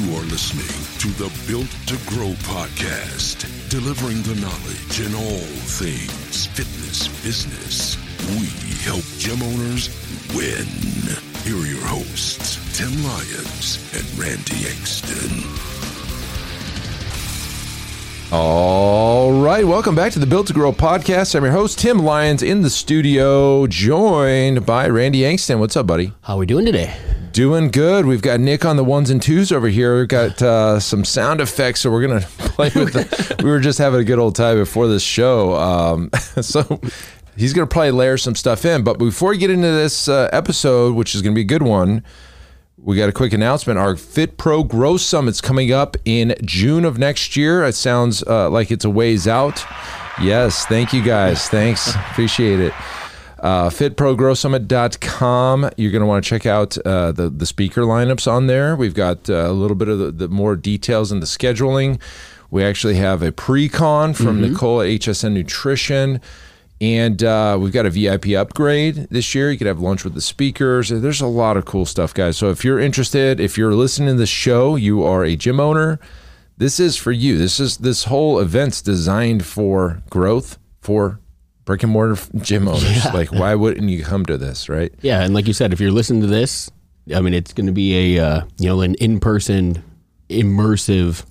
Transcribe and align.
You 0.00 0.16
are 0.16 0.22
listening 0.30 0.64
to 1.00 1.08
the 1.18 1.30
Built 1.46 1.68
to 1.88 1.98
Grow 2.08 2.32
podcast, 2.48 3.44
delivering 3.68 4.22
the 4.22 4.34
knowledge 4.40 5.00
in 5.00 5.14
all 5.14 5.44
things 5.76 6.46
fitness 6.46 7.08
business. 7.22 7.98
We 8.30 8.46
help 8.82 9.04
gym 9.18 9.42
owners 9.42 9.90
win. 10.34 10.64
Here 11.44 11.54
are 11.54 11.66
your 11.66 11.86
hosts, 11.86 12.56
Tim 12.78 12.90
Lyons 13.04 13.76
and 13.92 14.18
Randy 14.18 14.64
Engston. 14.64 15.44
All 18.32 19.42
right, 19.42 19.66
welcome 19.66 19.94
back 19.94 20.12
to 20.12 20.18
the 20.18 20.26
Built 20.26 20.46
to 20.46 20.54
Grow 20.54 20.72
podcast. 20.72 21.34
I'm 21.34 21.44
your 21.44 21.52
host, 21.52 21.78
Tim 21.78 21.98
Lyons, 21.98 22.42
in 22.42 22.62
the 22.62 22.70
studio, 22.70 23.66
joined 23.66 24.64
by 24.64 24.88
Randy 24.88 25.22
Angston. 25.22 25.58
What's 25.58 25.76
up, 25.76 25.86
buddy? 25.86 26.14
How 26.22 26.36
are 26.36 26.38
we 26.38 26.46
doing 26.46 26.64
today? 26.64 26.96
Doing 27.32 27.70
good. 27.70 28.06
We've 28.06 28.22
got 28.22 28.40
Nick 28.40 28.64
on 28.64 28.76
the 28.76 28.82
ones 28.84 29.08
and 29.08 29.22
twos 29.22 29.52
over 29.52 29.68
here. 29.68 29.98
We've 29.98 30.08
got 30.08 30.42
uh, 30.42 30.80
some 30.80 31.04
sound 31.04 31.40
effects, 31.40 31.80
so 31.80 31.90
we're 31.90 32.06
gonna 32.06 32.20
play 32.38 32.70
with. 32.74 32.92
The, 32.92 33.36
we 33.44 33.50
were 33.50 33.60
just 33.60 33.78
having 33.78 34.00
a 34.00 34.04
good 34.04 34.18
old 34.18 34.34
time 34.34 34.56
before 34.56 34.88
this 34.88 35.02
show, 35.02 35.54
um, 35.54 36.10
so 36.40 36.80
he's 37.36 37.52
gonna 37.52 37.68
probably 37.68 37.92
layer 37.92 38.16
some 38.16 38.34
stuff 38.34 38.64
in. 38.64 38.82
But 38.82 38.98
before 38.98 39.30
we 39.30 39.38
get 39.38 39.50
into 39.50 39.70
this 39.70 40.08
uh, 40.08 40.28
episode, 40.32 40.96
which 40.96 41.14
is 41.14 41.22
gonna 41.22 41.34
be 41.34 41.42
a 41.42 41.44
good 41.44 41.62
one, 41.62 42.02
we 42.76 42.96
got 42.96 43.08
a 43.08 43.12
quick 43.12 43.32
announcement. 43.32 43.78
Our 43.78 43.96
Fit 43.96 44.36
Pro 44.36 44.64
Growth 44.64 45.02
Summit's 45.02 45.40
coming 45.40 45.72
up 45.72 45.96
in 46.04 46.34
June 46.42 46.84
of 46.84 46.98
next 46.98 47.36
year. 47.36 47.62
It 47.64 47.74
sounds 47.74 48.24
uh, 48.24 48.50
like 48.50 48.72
it's 48.72 48.84
a 48.84 48.90
ways 48.90 49.28
out. 49.28 49.64
Yes, 50.20 50.66
thank 50.66 50.92
you 50.92 51.02
guys. 51.02 51.48
Thanks, 51.48 51.94
appreciate 51.94 52.58
it 52.58 52.72
uh, 53.40 53.70
fitprogrowthsummit.com. 53.70 55.70
You're 55.76 55.90
going 55.90 56.00
to 56.00 56.06
want 56.06 56.24
to 56.24 56.28
check 56.28 56.46
out 56.46 56.78
uh, 56.78 57.10
the, 57.12 57.28
the 57.30 57.46
speaker 57.46 57.82
lineups 57.82 58.30
on 58.30 58.46
there. 58.46 58.76
We've 58.76 58.94
got 58.94 59.28
uh, 59.30 59.50
a 59.50 59.52
little 59.52 59.76
bit 59.76 59.88
of 59.88 59.98
the, 59.98 60.12
the, 60.12 60.28
more 60.28 60.56
details 60.56 61.10
in 61.10 61.20
the 61.20 61.26
scheduling. 61.26 62.00
We 62.50 62.62
actually 62.64 62.96
have 62.96 63.22
a 63.22 63.32
pre-con 63.32 64.12
from 64.14 64.40
mm-hmm. 64.40 64.52
Nicole 64.52 64.82
at 64.82 64.88
HSN 64.88 65.32
Nutrition. 65.32 66.20
And 66.82 67.22
uh, 67.22 67.58
we've 67.60 67.72
got 67.72 67.84
a 67.84 67.90
VIP 67.90 68.30
upgrade 68.30 69.08
this 69.10 69.34
year. 69.34 69.50
You 69.50 69.58
could 69.58 69.66
have 69.66 69.80
lunch 69.80 70.02
with 70.02 70.14
the 70.14 70.22
speakers. 70.22 70.88
There's 70.88 71.20
a 71.20 71.26
lot 71.26 71.58
of 71.58 71.66
cool 71.66 71.84
stuff, 71.84 72.14
guys. 72.14 72.38
So 72.38 72.50
if 72.50 72.64
you're 72.64 72.78
interested, 72.78 73.38
if 73.38 73.58
you're 73.58 73.74
listening 73.74 74.08
to 74.08 74.14
the 74.14 74.26
show, 74.26 74.76
you 74.76 75.04
are 75.04 75.22
a 75.22 75.36
gym 75.36 75.60
owner. 75.60 76.00
This 76.56 76.80
is 76.80 76.96
for 76.96 77.12
you. 77.12 77.36
This 77.36 77.60
is 77.60 77.76
this 77.78 78.04
whole 78.04 78.38
event's 78.38 78.80
designed 78.80 79.44
for 79.44 80.02
growth, 80.08 80.58
for 80.80 81.19
brick 81.70 81.84
and 81.84 81.92
mortar 81.92 82.20
gym 82.38 82.66
owners. 82.68 83.04
Yeah. 83.04 83.12
Like, 83.12 83.30
why 83.30 83.54
wouldn't 83.54 83.88
you 83.88 84.02
come 84.02 84.26
to 84.26 84.36
this, 84.36 84.68
right? 84.68 84.92
Yeah, 85.02 85.22
and 85.22 85.32
like 85.32 85.46
you 85.46 85.52
said, 85.52 85.72
if 85.72 85.78
you're 85.78 85.92
listening 85.92 86.20
to 86.22 86.26
this, 86.26 86.68
I 87.14 87.20
mean, 87.20 87.32
it's 87.32 87.52
going 87.52 87.68
to 87.68 87.72
be 87.72 88.16
a 88.16 88.24
uh, 88.26 88.42
you 88.58 88.66
know 88.66 88.80
an 88.80 88.96
in 88.96 89.20
person, 89.20 89.80
immersive, 90.28 91.24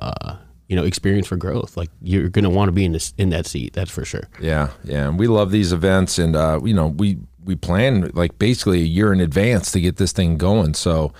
uh, 0.00 0.36
you 0.68 0.76
know, 0.76 0.84
experience 0.84 1.26
for 1.26 1.36
growth. 1.36 1.76
Like 1.76 1.90
you're 2.00 2.28
going 2.28 2.44
to 2.44 2.50
want 2.50 2.68
to 2.68 2.72
be 2.72 2.84
in 2.84 2.92
this 2.92 3.12
in 3.18 3.30
that 3.30 3.44
seat. 3.44 3.72
That's 3.72 3.90
for 3.90 4.04
sure. 4.04 4.28
Yeah, 4.40 4.70
yeah, 4.84 5.08
and 5.08 5.18
we 5.18 5.26
love 5.26 5.50
these 5.50 5.72
events, 5.72 6.16
and 6.16 6.36
uh, 6.36 6.60
you 6.62 6.74
know, 6.74 6.86
we 6.86 7.18
we 7.44 7.56
plan 7.56 8.12
like 8.14 8.38
basically 8.38 8.82
a 8.82 8.86
year 8.86 9.12
in 9.12 9.20
advance 9.20 9.72
to 9.72 9.80
get 9.80 9.96
this 9.96 10.12
thing 10.12 10.38
going. 10.38 10.74
So. 10.74 11.12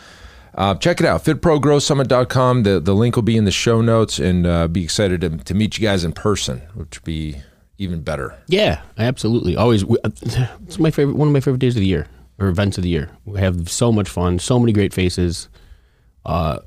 Uh, 0.54 0.74
check 0.74 1.00
it 1.00 1.06
out, 1.06 1.24
fitprogrowthsummit.com. 1.24 2.64
The, 2.64 2.78
the 2.78 2.92
link 2.92 3.16
will 3.16 3.22
be 3.22 3.38
in 3.38 3.46
the 3.46 3.50
show 3.50 3.80
notes 3.80 4.18
and 4.18 4.46
uh, 4.46 4.68
be 4.68 4.84
excited 4.84 5.22
to, 5.22 5.38
to 5.38 5.54
meet 5.54 5.78
you 5.78 5.82
guys 5.82 6.04
in 6.04 6.12
person, 6.12 6.58
which 6.74 6.98
would 6.98 7.04
be 7.04 7.40
even 7.82 8.00
better. 8.02 8.36
Yeah, 8.46 8.82
absolutely. 8.98 9.56
Always, 9.56 9.84
uh, 9.84 10.10
it's 10.66 10.78
my 10.78 10.90
favorite. 10.90 11.16
One 11.16 11.28
of 11.28 11.32
my 11.32 11.40
favorite 11.40 11.58
days 11.58 11.76
of 11.76 11.80
the 11.80 11.86
year 11.86 12.06
or 12.38 12.48
events 12.48 12.78
of 12.78 12.84
the 12.84 12.90
year. 12.90 13.10
We 13.24 13.40
have 13.40 13.70
so 13.70 13.92
much 13.92 14.08
fun, 14.08 14.38
so 14.38 14.58
many 14.58 14.72
great 14.72 14.94
faces. 14.94 15.48
Uh, 16.24 16.58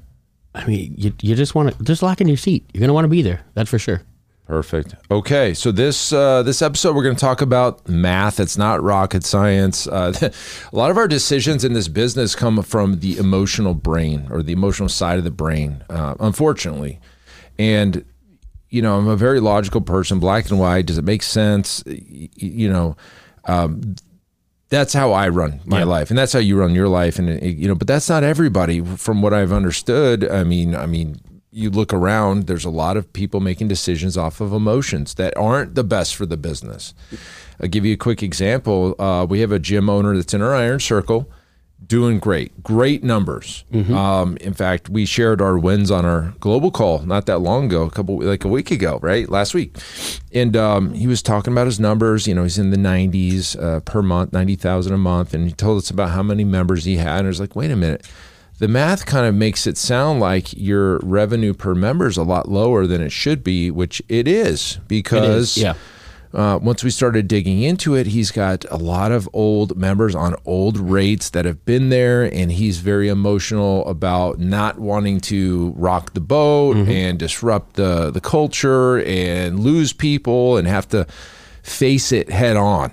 I 0.53 0.65
mean, 0.65 0.93
you 0.97 1.13
you 1.21 1.35
just 1.35 1.55
want 1.55 1.77
to 1.77 1.83
just 1.83 2.01
lock 2.01 2.21
in 2.21 2.27
your 2.27 2.37
seat. 2.37 2.69
You're 2.73 2.81
gonna 2.81 2.93
want 2.93 3.05
to 3.05 3.09
be 3.09 3.21
there. 3.21 3.41
That's 3.53 3.69
for 3.69 3.79
sure. 3.79 4.01
Perfect. 4.47 4.93
Okay, 5.09 5.55
so 5.55 5.71
this 5.71 6.13
uh, 6.13 6.43
this 6.43 6.61
episode 6.61 6.95
we're 6.95 7.03
going 7.03 7.15
to 7.15 7.19
talk 7.19 7.41
about 7.41 7.89
math. 7.89 8.39
It's 8.39 8.59
not 8.59 8.83
rocket 8.83 9.23
science. 9.23 9.87
Uh, 9.87 10.13
a 10.21 10.75
lot 10.75 10.91
of 10.91 10.97
our 10.97 11.07
decisions 11.07 11.63
in 11.63 11.73
this 11.73 11.87
business 11.87 12.35
come 12.35 12.61
from 12.61 12.99
the 12.99 13.17
emotional 13.17 13.73
brain 13.73 14.27
or 14.29 14.43
the 14.43 14.53
emotional 14.53 14.87
side 14.87 15.17
of 15.17 15.23
the 15.23 15.31
brain, 15.31 15.83
uh, 15.89 16.13
unfortunately. 16.19 16.99
And 17.57 18.05
you 18.75 18.81
know, 18.81 18.97
I'm 18.97 19.07
a 19.07 19.15
very 19.15 19.39
logical 19.39 19.79
person, 19.79 20.19
black 20.19 20.49
and 20.49 20.59
white. 20.59 20.85
Does 20.85 20.97
it 20.97 21.05
make 21.05 21.23
sense? 21.23 21.81
You 21.85 22.69
know, 22.69 22.97
um, 23.45 23.95
that's 24.67 24.91
how 24.91 25.13
I 25.13 25.29
run 25.29 25.61
my 25.63 25.79
yeah. 25.79 25.85
life, 25.85 26.09
and 26.09 26.19
that's 26.19 26.33
how 26.33 26.39
you 26.39 26.59
run 26.59 26.75
your 26.75 26.89
life. 26.89 27.17
And 27.17 27.41
you 27.41 27.69
know, 27.69 27.75
but 27.75 27.87
that's 27.87 28.09
not 28.09 28.25
everybody. 28.25 28.81
From 28.81 29.21
what 29.21 29.33
I've 29.33 29.53
understood, 29.53 30.29
I 30.29 30.43
mean, 30.43 30.75
I 30.75 30.87
mean, 30.87 31.21
you 31.51 31.69
look 31.69 31.93
around. 31.93 32.47
There's 32.47 32.65
a 32.65 32.69
lot 32.69 32.97
of 32.97 33.13
people 33.13 33.39
making 33.39 33.69
decisions 33.69 34.17
off 34.17 34.41
of 34.41 34.51
emotions 34.51 35.13
that 35.13 35.37
aren't 35.37 35.75
the 35.75 35.85
best 35.85 36.13
for 36.13 36.25
the 36.25 36.35
business. 36.35 36.93
I'll 37.61 37.69
give 37.69 37.85
you 37.85 37.93
a 37.93 37.97
quick 37.97 38.21
example. 38.21 38.93
Uh, 38.99 39.25
we 39.25 39.39
have 39.39 39.53
a 39.53 39.59
gym 39.59 39.89
owner 39.89 40.17
that's 40.17 40.33
in 40.33 40.41
our 40.41 40.53
iron 40.53 40.81
circle 40.81 41.31
doing 41.85 42.19
great, 42.19 42.63
great 42.63 43.03
numbers. 43.03 43.63
Mm-hmm. 43.71 43.93
Um, 43.93 44.37
in 44.37 44.53
fact, 44.53 44.89
we 44.89 45.05
shared 45.05 45.41
our 45.41 45.57
wins 45.57 45.91
on 45.91 46.05
our 46.05 46.33
global 46.39 46.71
call 46.71 46.99
not 46.99 47.25
that 47.25 47.39
long 47.39 47.65
ago, 47.65 47.83
a 47.83 47.89
couple 47.89 48.19
like 48.21 48.43
a 48.43 48.47
week 48.47 48.71
ago, 48.71 48.99
right? 49.01 49.29
Last 49.29 49.53
week, 49.53 49.77
and 50.33 50.55
um, 50.55 50.93
he 50.93 51.07
was 51.07 51.21
talking 51.21 51.53
about 51.53 51.65
his 51.65 51.79
numbers. 51.79 52.27
You 52.27 52.35
know, 52.35 52.43
he's 52.43 52.57
in 52.57 52.71
the 52.71 52.77
90s 52.77 53.61
uh, 53.61 53.79
per 53.81 54.01
month, 54.01 54.33
ninety 54.33 54.55
thousand 54.55 54.93
a 54.93 54.97
month, 54.97 55.33
and 55.33 55.47
he 55.47 55.53
told 55.53 55.77
us 55.77 55.89
about 55.89 56.09
how 56.09 56.23
many 56.23 56.43
members 56.43 56.85
he 56.85 56.97
had. 56.97 57.19
And 57.19 57.27
I 57.27 57.29
was 57.29 57.39
like, 57.39 57.55
wait 57.55 57.71
a 57.71 57.75
minute. 57.75 58.07
The 58.57 58.69
math 58.69 59.05
kind 59.05 59.25
of 59.25 59.35
makes 59.35 59.67
it 59.67 59.77
sound 59.77 60.21
like 60.21 60.53
your 60.53 60.99
revenue 60.99 61.53
per 61.53 61.75
member 61.75 62.07
is 62.07 62.15
a 62.15 62.23
lot 62.23 62.47
lower 62.47 62.87
than 62.87 63.01
it 63.01 63.11
should 63.11 63.43
be, 63.43 63.69
which 63.69 64.01
it 64.07 64.29
is 64.29 64.79
because 64.87 65.57
it 65.57 65.57
is, 65.57 65.57
yeah 65.57 65.73
uh, 66.35 66.59
once 66.61 66.83
we 66.83 66.89
started 66.89 67.29
digging 67.29 67.61
into 67.61 67.95
it, 67.95 68.07
he's 68.07 68.29
got 68.29 68.65
a 68.69 68.75
lot 68.75 69.13
of 69.13 69.29
old 69.31 69.77
members 69.77 70.13
on 70.13 70.35
old 70.43 70.77
rates 70.77 71.29
that 71.29 71.45
have 71.45 71.63
been 71.63 71.87
there, 71.87 72.23
and 72.23 72.51
he's 72.51 72.79
very 72.79 73.07
emotional 73.07 73.87
about 73.87 74.37
not 74.37 74.77
wanting 74.77 75.21
to 75.21 75.73
rock 75.77 76.13
the 76.13 76.19
boat 76.19 76.75
mm-hmm. 76.75 76.91
and 76.91 77.19
disrupt 77.19 77.75
the 77.75 78.11
the 78.11 78.19
culture 78.19 79.01
and 79.03 79.61
lose 79.61 79.93
people 79.93 80.57
and 80.57 80.67
have 80.67 80.89
to 80.89 81.07
face 81.63 82.11
it 82.11 82.29
head 82.29 82.57
on. 82.57 82.91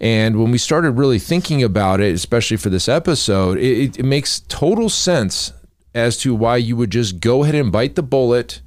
And 0.00 0.40
when 0.40 0.50
we 0.50 0.58
started 0.58 0.92
really 0.92 1.18
thinking 1.18 1.62
about 1.62 2.00
it, 2.00 2.14
especially 2.14 2.56
for 2.56 2.70
this 2.70 2.88
episode, 2.88 3.58
it, 3.58 3.98
it 3.98 4.04
makes 4.04 4.40
total 4.40 4.88
sense 4.88 5.52
as 5.94 6.16
to 6.18 6.34
why 6.34 6.56
you 6.56 6.76
would 6.76 6.90
just 6.90 7.20
go 7.20 7.42
ahead 7.42 7.54
and 7.54 7.70
bite 7.70 7.96
the 7.96 8.02
bullet, 8.02 8.62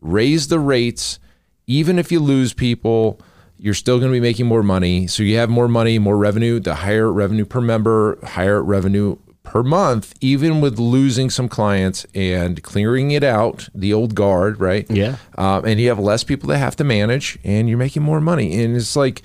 raise 0.00 0.48
the 0.48 0.58
rates, 0.58 1.18
even 1.66 1.98
if 1.98 2.10
you 2.10 2.20
lose 2.20 2.54
people 2.54 3.20
you're 3.60 3.74
still 3.74 3.98
going 3.98 4.10
to 4.10 4.16
be 4.16 4.20
making 4.20 4.46
more 4.46 4.62
money. 4.62 5.06
So 5.06 5.22
you 5.22 5.36
have 5.36 5.50
more 5.50 5.68
money, 5.68 5.98
more 5.98 6.16
revenue, 6.16 6.60
the 6.60 6.76
higher 6.76 7.12
revenue 7.12 7.44
per 7.44 7.60
member, 7.60 8.18
higher 8.24 8.62
revenue 8.62 9.16
per 9.42 9.62
month, 9.62 10.14
even 10.20 10.60
with 10.60 10.78
losing 10.78 11.28
some 11.28 11.48
clients 11.48 12.06
and 12.14 12.62
clearing 12.62 13.10
it 13.10 13.22
out, 13.22 13.68
the 13.74 13.92
old 13.92 14.14
guard, 14.14 14.60
right? 14.60 14.90
Yeah. 14.90 15.16
Um, 15.36 15.64
and 15.66 15.78
you 15.78 15.88
have 15.88 15.98
less 15.98 16.24
people 16.24 16.48
that 16.48 16.58
have 16.58 16.76
to 16.76 16.84
manage 16.84 17.38
and 17.44 17.68
you're 17.68 17.78
making 17.78 18.02
more 18.02 18.20
money. 18.20 18.64
And 18.64 18.76
it's 18.76 18.96
like, 18.96 19.22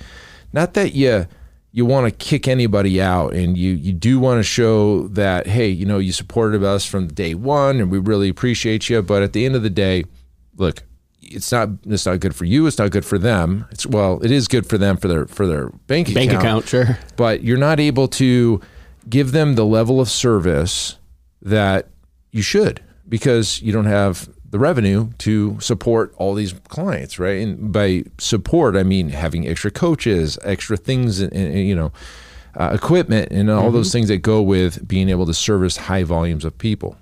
not 0.52 0.74
that 0.74 0.94
you 0.94 1.26
you 1.72 1.84
want 1.84 2.06
to 2.06 2.10
kick 2.10 2.48
anybody 2.48 3.02
out 3.02 3.34
and 3.34 3.58
you 3.58 3.72
you 3.72 3.92
do 3.92 4.18
want 4.18 4.38
to 4.38 4.42
show 4.42 5.08
that 5.08 5.46
hey 5.46 5.68
you 5.68 5.84
know 5.84 5.98
you 5.98 6.10
supported 6.10 6.64
us 6.64 6.86
from 6.86 7.06
day 7.08 7.34
one 7.34 7.80
and 7.80 7.90
we 7.90 7.98
really 7.98 8.30
appreciate 8.30 8.88
you 8.88 9.02
but 9.02 9.22
at 9.22 9.34
the 9.34 9.44
end 9.44 9.54
of 9.54 9.62
the 9.62 9.68
day 9.68 10.02
look 10.56 10.82
it's 11.30 11.52
not 11.52 11.68
it's 11.86 12.06
not 12.06 12.20
good 12.20 12.34
for 12.34 12.44
you. 12.44 12.66
It's 12.66 12.78
not 12.78 12.90
good 12.90 13.04
for 13.04 13.18
them. 13.18 13.66
It's 13.70 13.86
well, 13.86 14.22
it 14.22 14.30
is 14.30 14.48
good 14.48 14.66
for 14.66 14.78
them 14.78 14.96
for 14.96 15.08
their 15.08 15.26
for 15.26 15.46
their 15.46 15.70
bank 15.86 16.12
bank 16.14 16.32
account, 16.32 16.68
sure. 16.68 16.98
But 17.16 17.42
you're 17.42 17.56
not 17.56 17.80
able 17.80 18.08
to 18.08 18.60
give 19.08 19.32
them 19.32 19.54
the 19.54 19.64
level 19.64 20.00
of 20.00 20.08
service 20.08 20.96
that 21.42 21.88
you 22.32 22.42
should 22.42 22.82
because 23.08 23.62
you 23.62 23.72
don't 23.72 23.86
have 23.86 24.28
the 24.50 24.58
revenue 24.58 25.10
to 25.18 25.58
support 25.60 26.14
all 26.16 26.34
these 26.34 26.54
clients, 26.68 27.18
right? 27.18 27.40
And 27.40 27.72
by 27.72 28.04
support, 28.18 28.76
I 28.76 28.82
mean 28.82 29.10
having 29.10 29.46
extra 29.46 29.70
coaches, 29.70 30.38
extra 30.44 30.76
things, 30.76 31.20
and, 31.20 31.32
and 31.32 31.66
you 31.66 31.74
know, 31.74 31.92
uh, 32.56 32.70
equipment, 32.72 33.32
and 33.32 33.50
all 33.50 33.64
mm-hmm. 33.64 33.74
those 33.74 33.92
things 33.92 34.08
that 34.08 34.18
go 34.18 34.40
with 34.40 34.86
being 34.86 35.08
able 35.08 35.26
to 35.26 35.34
service 35.34 35.76
high 35.76 36.04
volumes 36.04 36.44
of 36.44 36.56
people. 36.58 36.96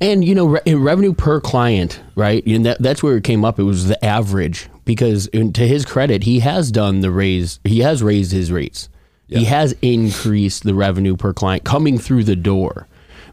And 0.00 0.24
you 0.24 0.34
know, 0.34 0.46
re- 0.46 0.74
revenue 0.74 1.12
per 1.12 1.40
client, 1.40 2.00
right? 2.14 2.44
And 2.46 2.64
that, 2.66 2.80
that's 2.80 3.02
where 3.02 3.16
it 3.16 3.24
came 3.24 3.44
up. 3.44 3.58
It 3.58 3.64
was 3.64 3.88
the 3.88 4.02
average 4.04 4.68
because 4.84 5.28
to 5.32 5.66
his 5.66 5.84
credit, 5.84 6.24
he 6.24 6.40
has 6.40 6.70
done 6.70 7.00
the 7.00 7.10
raise. 7.10 7.60
He 7.64 7.80
has 7.80 8.02
raised 8.02 8.32
his 8.32 8.52
rates. 8.52 8.88
He 9.26 9.44
has 9.46 9.74
increased 9.82 10.62
the 10.62 10.74
revenue 10.74 11.16
per 11.16 11.32
client 11.32 11.64
coming 11.64 11.98
through 11.98 12.24
the 12.24 12.36
door. 12.36 12.86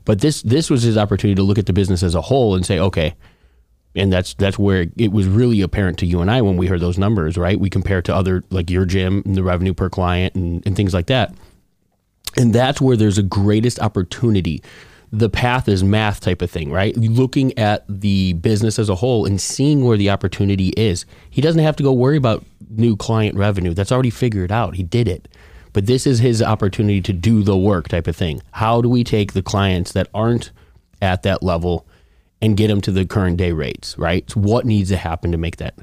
But 0.03 0.21
this 0.21 0.41
this 0.41 0.69
was 0.69 0.81
his 0.81 0.97
opportunity 0.97 1.35
to 1.35 1.43
look 1.43 1.59
at 1.59 1.67
the 1.67 1.73
business 1.73 2.01
as 2.01 2.15
a 2.15 2.21
whole 2.21 2.55
and 2.55 2.65
say, 2.65 2.79
okay, 2.79 3.13
and 3.95 4.11
that's 4.11 4.33
that's 4.33 4.57
where 4.57 4.87
it 4.97 5.11
was 5.11 5.27
really 5.27 5.61
apparent 5.61 5.99
to 5.99 6.05
you 6.05 6.21
and 6.21 6.31
I 6.31 6.41
when 6.41 6.57
we 6.57 6.67
heard 6.67 6.79
those 6.79 6.97
numbers, 6.97 7.37
right? 7.37 7.59
We 7.59 7.69
compare 7.69 8.01
to 8.03 8.15
other 8.15 8.43
like 8.49 8.69
your 8.69 8.85
gym 8.85 9.21
and 9.25 9.35
the 9.35 9.43
revenue 9.43 9.73
per 9.73 9.89
client 9.89 10.33
and, 10.35 10.65
and 10.65 10.75
things 10.75 10.93
like 10.93 11.07
that. 11.07 11.35
And 12.37 12.53
that's 12.53 12.79
where 12.79 12.95
there's 12.95 13.17
a 13.17 13.23
greatest 13.23 13.79
opportunity. 13.79 14.63
The 15.13 15.29
path 15.29 15.67
is 15.67 15.83
math 15.83 16.21
type 16.21 16.41
of 16.41 16.49
thing, 16.49 16.71
right? 16.71 16.95
Looking 16.95 17.57
at 17.57 17.83
the 17.87 18.33
business 18.33 18.79
as 18.79 18.87
a 18.87 18.95
whole 18.95 19.25
and 19.25 19.41
seeing 19.41 19.83
where 19.83 19.97
the 19.97 20.09
opportunity 20.09 20.69
is. 20.69 21.05
He 21.29 21.41
doesn't 21.41 21.61
have 21.61 21.75
to 21.77 21.83
go 21.83 21.91
worry 21.91 22.17
about 22.17 22.45
new 22.69 22.95
client 22.95 23.35
revenue. 23.35 23.73
That's 23.73 23.91
already 23.91 24.09
figured 24.09 24.51
out. 24.51 24.75
He 24.75 24.83
did 24.83 25.07
it. 25.07 25.27
But 25.73 25.85
this 25.85 26.05
is 26.05 26.19
his 26.19 26.41
opportunity 26.41 27.01
to 27.01 27.13
do 27.13 27.43
the 27.43 27.57
work 27.57 27.87
type 27.87 28.07
of 28.07 28.15
thing. 28.15 28.41
How 28.51 28.81
do 28.81 28.89
we 28.89 29.03
take 29.03 29.33
the 29.33 29.41
clients 29.41 29.91
that 29.93 30.07
aren't 30.13 30.51
at 31.01 31.23
that 31.23 31.41
level 31.43 31.87
and 32.41 32.57
get 32.57 32.67
them 32.67 32.81
to 32.81 32.91
the 32.91 33.05
current 33.05 33.37
day 33.37 33.51
rates, 33.51 33.97
right? 33.97 34.29
So 34.29 34.39
what 34.39 34.65
needs 34.65 34.89
to 34.89 34.97
happen 34.97 35.31
to 35.31 35.37
make 35.37 35.57
that 35.57 35.75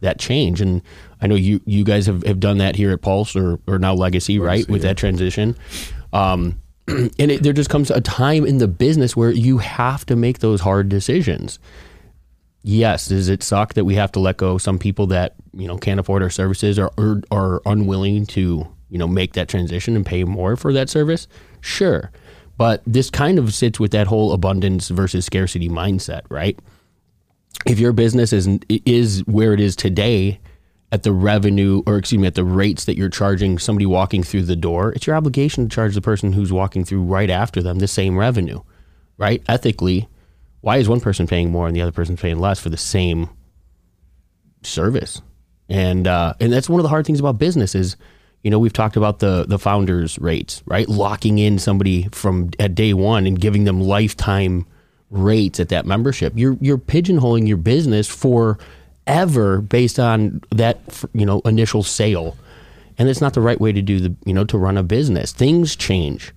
that 0.00 0.18
change? 0.18 0.60
And 0.60 0.82
I 1.20 1.26
know 1.26 1.34
you 1.34 1.60
you 1.66 1.84
guys 1.84 2.06
have, 2.06 2.22
have 2.24 2.40
done 2.40 2.58
that 2.58 2.76
here 2.76 2.92
at 2.92 3.02
Pulse 3.02 3.36
or, 3.36 3.58
or 3.66 3.78
now 3.78 3.94
Legacy, 3.94 4.38
right? 4.38 4.68
With 4.68 4.82
that 4.82 4.96
transition. 4.96 5.56
Um, 6.12 6.60
and 6.88 7.30
it, 7.30 7.42
there 7.42 7.52
just 7.52 7.70
comes 7.70 7.90
a 7.90 8.00
time 8.00 8.44
in 8.46 8.58
the 8.58 8.68
business 8.68 9.16
where 9.16 9.30
you 9.30 9.58
have 9.58 10.04
to 10.06 10.16
make 10.16 10.40
those 10.40 10.60
hard 10.60 10.88
decisions. 10.88 11.58
Yes, 12.62 13.08
does 13.08 13.28
it 13.28 13.42
suck 13.42 13.74
that 13.74 13.84
we 13.84 13.94
have 13.94 14.12
to 14.12 14.20
let 14.20 14.36
go 14.36 14.58
some 14.58 14.78
people 14.78 15.06
that 15.08 15.34
you 15.52 15.66
know 15.66 15.76
can't 15.76 16.00
afford 16.00 16.22
our 16.22 16.30
services 16.30 16.78
or, 16.78 16.90
or 16.96 17.22
are 17.30 17.62
unwilling 17.66 18.26
to 18.26 18.66
you 18.90 18.98
know 18.98 19.06
make 19.06 19.34
that 19.34 19.48
transition 19.48 19.96
and 19.96 20.04
pay 20.04 20.24
more 20.24 20.56
for 20.56 20.72
that 20.72 20.88
service? 20.88 21.26
Sure, 21.60 22.10
but 22.56 22.82
this 22.86 23.10
kind 23.10 23.38
of 23.38 23.54
sits 23.54 23.80
with 23.80 23.90
that 23.92 24.06
whole 24.06 24.32
abundance 24.32 24.88
versus 24.88 25.26
scarcity 25.26 25.68
mindset, 25.68 26.22
right? 26.30 26.58
If 27.66 27.78
your 27.78 27.92
business 27.92 28.32
is 28.32 28.48
is 28.68 29.20
where 29.26 29.52
it 29.52 29.60
is 29.60 29.76
today 29.76 30.40
at 30.94 31.02
the 31.02 31.10
revenue 31.10 31.82
or 31.86 31.98
excuse 31.98 32.20
me 32.20 32.26
at 32.28 32.36
the 32.36 32.44
rates 32.44 32.84
that 32.84 32.96
you're 32.96 33.08
charging 33.08 33.58
somebody 33.58 33.84
walking 33.84 34.22
through 34.22 34.44
the 34.44 34.54
door, 34.54 34.92
it's 34.92 35.08
your 35.08 35.16
obligation 35.16 35.68
to 35.68 35.74
charge 35.74 35.92
the 35.92 36.00
person 36.00 36.32
who's 36.32 36.52
walking 36.52 36.84
through 36.84 37.02
right 37.02 37.30
after 37.30 37.60
them 37.60 37.80
the 37.80 37.88
same 37.88 38.16
revenue, 38.16 38.60
right? 39.18 39.42
Ethically, 39.48 40.08
why 40.60 40.76
is 40.76 40.88
one 40.88 41.00
person 41.00 41.26
paying 41.26 41.50
more 41.50 41.66
and 41.66 41.74
the 41.74 41.80
other 41.80 41.90
person 41.90 42.16
paying 42.16 42.38
less 42.38 42.60
for 42.60 42.68
the 42.68 42.76
same 42.76 43.28
service? 44.62 45.20
And 45.68 46.06
uh, 46.06 46.34
and 46.38 46.52
that's 46.52 46.68
one 46.68 46.78
of 46.78 46.84
the 46.84 46.90
hard 46.90 47.06
things 47.06 47.18
about 47.18 47.38
business 47.38 47.74
is, 47.74 47.96
you 48.44 48.50
know, 48.52 48.60
we've 48.60 48.72
talked 48.72 48.96
about 48.96 49.18
the 49.18 49.46
the 49.48 49.58
founders 49.58 50.16
rates, 50.20 50.62
right? 50.64 50.88
Locking 50.88 51.40
in 51.40 51.58
somebody 51.58 52.08
from 52.12 52.50
at 52.60 52.76
day 52.76 52.94
one 52.94 53.26
and 53.26 53.40
giving 53.40 53.64
them 53.64 53.80
lifetime 53.80 54.64
rates 55.10 55.58
at 55.58 55.70
that 55.70 55.86
membership. 55.86 56.34
You're 56.36 56.56
you're 56.60 56.78
pigeonholing 56.78 57.48
your 57.48 57.56
business 57.56 58.06
for 58.06 58.60
ever 59.06 59.60
based 59.60 59.98
on 59.98 60.40
that 60.50 60.80
you 61.12 61.26
know 61.26 61.40
initial 61.44 61.82
sale, 61.82 62.36
and 62.98 63.08
it's 63.08 63.20
not 63.20 63.34
the 63.34 63.40
right 63.40 63.60
way 63.60 63.72
to 63.72 63.82
do 63.82 64.00
the 64.00 64.14
you 64.24 64.34
know 64.34 64.44
to 64.44 64.58
run 64.58 64.76
a 64.76 64.82
business. 64.82 65.32
Things 65.32 65.76
change. 65.76 66.32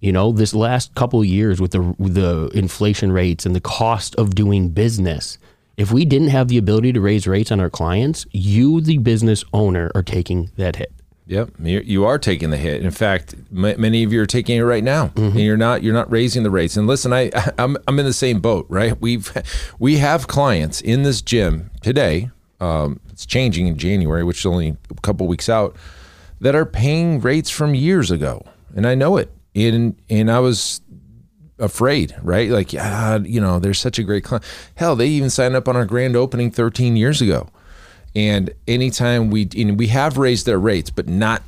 You 0.00 0.10
know, 0.10 0.32
this 0.32 0.52
last 0.52 0.96
couple 0.96 1.24
years 1.24 1.60
with 1.60 1.70
the 1.70 1.80
with 1.80 2.14
the 2.14 2.50
inflation 2.54 3.12
rates 3.12 3.46
and 3.46 3.54
the 3.54 3.60
cost 3.60 4.16
of 4.16 4.34
doing 4.34 4.70
business, 4.70 5.38
if 5.76 5.92
we 5.92 6.04
didn't 6.04 6.28
have 6.28 6.48
the 6.48 6.58
ability 6.58 6.92
to 6.92 7.00
raise 7.00 7.26
rates 7.26 7.52
on 7.52 7.60
our 7.60 7.70
clients, 7.70 8.26
you, 8.32 8.80
the 8.80 8.98
business 8.98 9.44
owner, 9.52 9.90
are 9.94 10.02
taking 10.02 10.50
that 10.56 10.76
hit. 10.76 10.92
Yep, 11.32 11.52
you 11.62 11.80
you 11.82 12.04
are 12.04 12.18
taking 12.18 12.50
the 12.50 12.58
hit. 12.58 12.82
In 12.82 12.90
fact, 12.90 13.34
m- 13.50 13.80
many 13.80 14.04
of 14.04 14.12
you 14.12 14.20
are 14.20 14.26
taking 14.26 14.58
it 14.58 14.62
right 14.62 14.84
now, 14.84 15.12
and 15.16 15.40
you're 15.40 15.56
not 15.56 15.82
you're 15.82 15.94
not 15.94 16.12
raising 16.12 16.42
the 16.42 16.50
rates. 16.50 16.76
And 16.76 16.86
listen, 16.86 17.10
I 17.10 17.30
I'm 17.58 17.78
I'm 17.88 17.98
in 17.98 18.04
the 18.04 18.12
same 18.12 18.40
boat, 18.40 18.66
right? 18.68 19.00
We've 19.00 19.32
we 19.78 19.96
have 19.96 20.28
clients 20.28 20.82
in 20.82 21.04
this 21.04 21.22
gym 21.22 21.70
today. 21.80 22.28
Um, 22.60 23.00
it's 23.08 23.24
changing 23.24 23.66
in 23.66 23.78
January, 23.78 24.22
which 24.24 24.40
is 24.40 24.46
only 24.46 24.76
a 24.90 25.00
couple 25.00 25.26
weeks 25.26 25.48
out, 25.48 25.74
that 26.42 26.54
are 26.54 26.66
paying 26.66 27.18
rates 27.18 27.48
from 27.48 27.74
years 27.74 28.10
ago, 28.10 28.42
and 28.76 28.86
I 28.86 28.94
know 28.94 29.16
it. 29.16 29.32
And 29.54 29.96
and 30.10 30.30
I 30.30 30.38
was 30.40 30.82
afraid, 31.58 32.14
right? 32.22 32.50
Like, 32.50 32.74
yeah, 32.74 33.18
you 33.18 33.40
know, 33.40 33.58
they're 33.58 33.72
such 33.72 33.98
a 33.98 34.02
great 34.02 34.24
client. 34.24 34.44
Hell, 34.74 34.96
they 34.96 35.06
even 35.08 35.30
signed 35.30 35.56
up 35.56 35.66
on 35.66 35.76
our 35.76 35.86
grand 35.86 36.14
opening 36.14 36.50
13 36.50 36.94
years 36.96 37.22
ago. 37.22 37.48
And 38.14 38.52
anytime 38.68 39.30
we 39.30 39.48
and 39.56 39.78
we 39.78 39.86
have 39.88 40.18
raised 40.18 40.46
their 40.46 40.58
rates, 40.58 40.90
but 40.90 41.08
not 41.08 41.42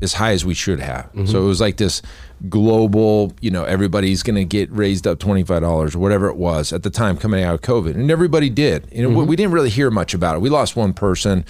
as 0.00 0.14
high 0.14 0.32
as 0.32 0.44
we 0.44 0.54
should 0.54 0.78
have. 0.80 1.10
So 1.26 1.42
it 1.42 1.46
was 1.46 1.60
like 1.60 1.76
this 1.76 2.02
global, 2.48 3.32
you 3.40 3.50
know, 3.50 3.64
everybody's 3.64 4.22
going 4.22 4.36
to 4.36 4.44
get 4.44 4.70
raised 4.70 5.08
up 5.08 5.18
$25 5.18 5.94
or 5.94 5.98
whatever 5.98 6.28
it 6.28 6.36
was 6.36 6.72
at 6.72 6.84
the 6.84 6.90
time 6.90 7.16
coming 7.16 7.42
out 7.42 7.54
of 7.54 7.62
COVID. 7.62 7.94
And 7.96 8.08
everybody 8.10 8.48
did. 8.48 8.86
You 8.92 9.02
know, 9.02 9.24
we 9.24 9.34
didn't 9.34 9.50
really 9.52 9.70
hear 9.70 9.90
much 9.90 10.14
about 10.14 10.36
it. 10.36 10.38
We 10.40 10.50
lost 10.50 10.76
one 10.76 10.92
person. 10.92 11.44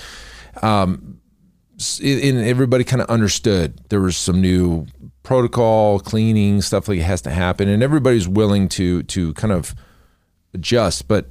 Um, 0.63 1.21
and 2.03 2.39
everybody 2.39 2.85
kind 2.85 3.03
of 3.03 3.09
understood 3.09 3.81
there 3.91 4.01
was 4.01 4.17
some 4.17 4.41
new 4.41 4.87
protocol, 5.23 6.01
cleaning, 6.01 6.63
stuff 6.63 6.89
like 6.89 6.99
it 6.99 7.03
has 7.03 7.21
to 7.23 7.31
happen. 7.31 7.69
And 7.69 7.83
everybody's 7.83 8.27
willing 8.27 8.69
to 8.71 9.03
to 9.05 9.35
kind 9.35 9.53
of 9.53 9.75
adjust, 10.55 11.07
but 11.07 11.29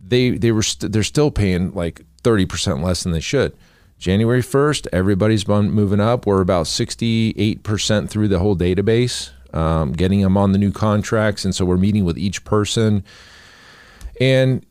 they 0.00 0.30
they 0.30 0.50
were 0.50 0.62
st- 0.62 0.92
they're 0.92 1.02
still 1.02 1.30
paying 1.30 1.72
like 1.74 2.00
30% 2.22 2.82
less 2.82 3.02
than 3.02 3.12
they 3.12 3.20
should. 3.20 3.56
January 3.98 4.42
1st, 4.42 4.88
everybody's 4.92 5.44
been 5.44 5.70
moving 5.70 6.00
up. 6.00 6.26
We're 6.26 6.40
about 6.40 6.66
68% 6.66 8.10
through 8.10 8.28
the 8.28 8.40
whole 8.40 8.56
database, 8.56 9.30
um, 9.54 9.92
getting 9.92 10.22
them 10.22 10.36
on 10.36 10.50
the 10.50 10.58
new 10.58 10.72
contracts. 10.72 11.44
And 11.44 11.54
so 11.54 11.64
we're 11.64 11.76
meeting 11.76 12.04
with 12.04 12.18
each 12.18 12.44
person. 12.44 13.04
And 14.20 14.66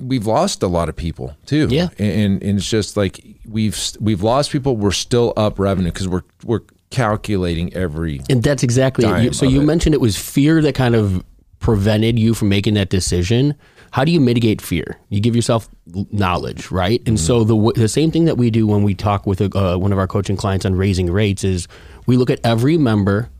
we've 0.00 0.26
lost 0.26 0.62
a 0.62 0.66
lot 0.66 0.88
of 0.88 0.96
people 0.96 1.36
too. 1.46 1.68
Yeah. 1.70 1.88
And, 1.98 2.42
and 2.42 2.58
it's 2.58 2.68
just 2.68 2.96
like 2.96 3.24
we've 3.48 3.78
we've 4.00 4.22
lost 4.22 4.50
people. 4.50 4.76
We're 4.76 4.92
still 4.92 5.32
up 5.36 5.58
revenue 5.58 5.90
because 5.90 6.08
we're 6.08 6.22
we're 6.44 6.62
calculating 6.90 7.72
every 7.74 8.20
And 8.30 8.42
that's 8.42 8.62
exactly 8.62 9.04
it. 9.06 9.22
You, 9.22 9.32
so 9.32 9.46
you 9.46 9.62
it. 9.62 9.64
mentioned 9.64 9.94
it 9.94 10.00
was 10.00 10.16
fear 10.16 10.62
that 10.62 10.74
kind 10.74 10.94
of 10.94 11.24
prevented 11.58 12.18
you 12.18 12.34
from 12.34 12.48
making 12.48 12.74
that 12.74 12.88
decision. 12.90 13.54
How 13.94 14.04
do 14.04 14.10
you 14.10 14.18
mitigate 14.18 14.60
fear? 14.60 14.98
You 15.08 15.20
give 15.20 15.36
yourself 15.36 15.68
knowledge, 16.10 16.72
right? 16.72 17.00
And 17.06 17.18
so 17.18 17.44
the 17.44 17.72
the 17.76 17.86
same 17.86 18.10
thing 18.10 18.24
that 18.24 18.36
we 18.36 18.50
do 18.50 18.66
when 18.66 18.82
we 18.82 18.92
talk 18.92 19.24
with 19.24 19.40
a, 19.40 19.56
uh, 19.56 19.78
one 19.78 19.92
of 19.92 19.98
our 19.98 20.08
coaching 20.08 20.36
clients 20.36 20.66
on 20.66 20.74
raising 20.74 21.12
rates 21.12 21.44
is 21.44 21.68
we 22.04 22.16
look 22.16 22.28
at 22.28 22.40
every 22.42 22.76
member, 22.76 23.30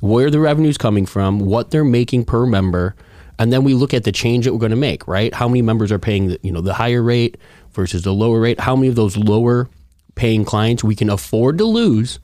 where 0.00 0.30
the 0.30 0.38
revenue's 0.38 0.76
coming 0.76 1.06
from, 1.06 1.38
what 1.38 1.70
they're 1.70 1.82
making 1.82 2.26
per 2.26 2.44
member, 2.44 2.94
and 3.38 3.54
then 3.54 3.64
we 3.64 3.72
look 3.72 3.94
at 3.94 4.04
the 4.04 4.12
change 4.12 4.44
that 4.44 4.52
we're 4.52 4.58
going 4.58 4.68
to 4.68 4.76
make, 4.76 5.08
right? 5.08 5.32
How 5.32 5.48
many 5.48 5.62
members 5.62 5.90
are 5.90 5.98
paying 5.98 6.28
the, 6.28 6.38
you 6.42 6.52
know 6.52 6.60
the 6.60 6.74
higher 6.74 7.02
rate 7.02 7.38
versus 7.70 8.02
the 8.02 8.12
lower 8.12 8.38
rate? 8.38 8.60
How 8.60 8.76
many 8.76 8.88
of 8.88 8.96
those 8.96 9.16
lower 9.16 9.70
paying 10.14 10.44
clients 10.44 10.84
we 10.84 10.94
can 10.94 11.08
afford 11.08 11.56
to 11.56 11.64
lose 11.64 12.18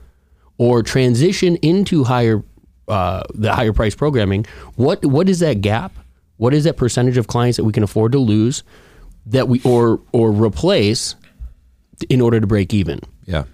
or 0.59 0.83
transition 0.83 1.57
into 1.63 2.05
higher 2.05 2.45
uh, 2.87 3.23
the 3.33 3.55
higher 3.55 3.73
price 3.73 3.95
programming, 3.95 4.45
what 4.77 5.03
what 5.07 5.31
is 5.31 5.39
that 5.39 5.63
gap? 5.63 5.93
What 6.39 6.55
is 6.55 6.65
that 6.65 6.77
percentage 6.77 7.19
of 7.19 7.27
clients 7.27 7.57
that 7.59 7.65
we 7.65 7.73
can 7.73 7.83
afford 7.83 8.13
to 8.13 8.19
lose 8.19 8.65
that 9.27 9.47
we 9.49 9.61
or 9.65 10.01
or 10.13 10.33
replace 10.33 11.15
in 12.09 12.21
order 12.21 12.41
to 12.41 12.47
break 12.47 12.73
even? 12.73 13.01
yeah. 13.27 13.45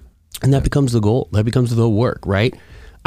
And 0.42 0.52
that 0.52 0.62
becomes 0.64 0.92
the 0.92 1.00
goal. 1.00 1.28
That 1.32 1.44
becomes 1.44 1.74
the 1.74 1.88
work, 1.88 2.20
right? 2.26 2.54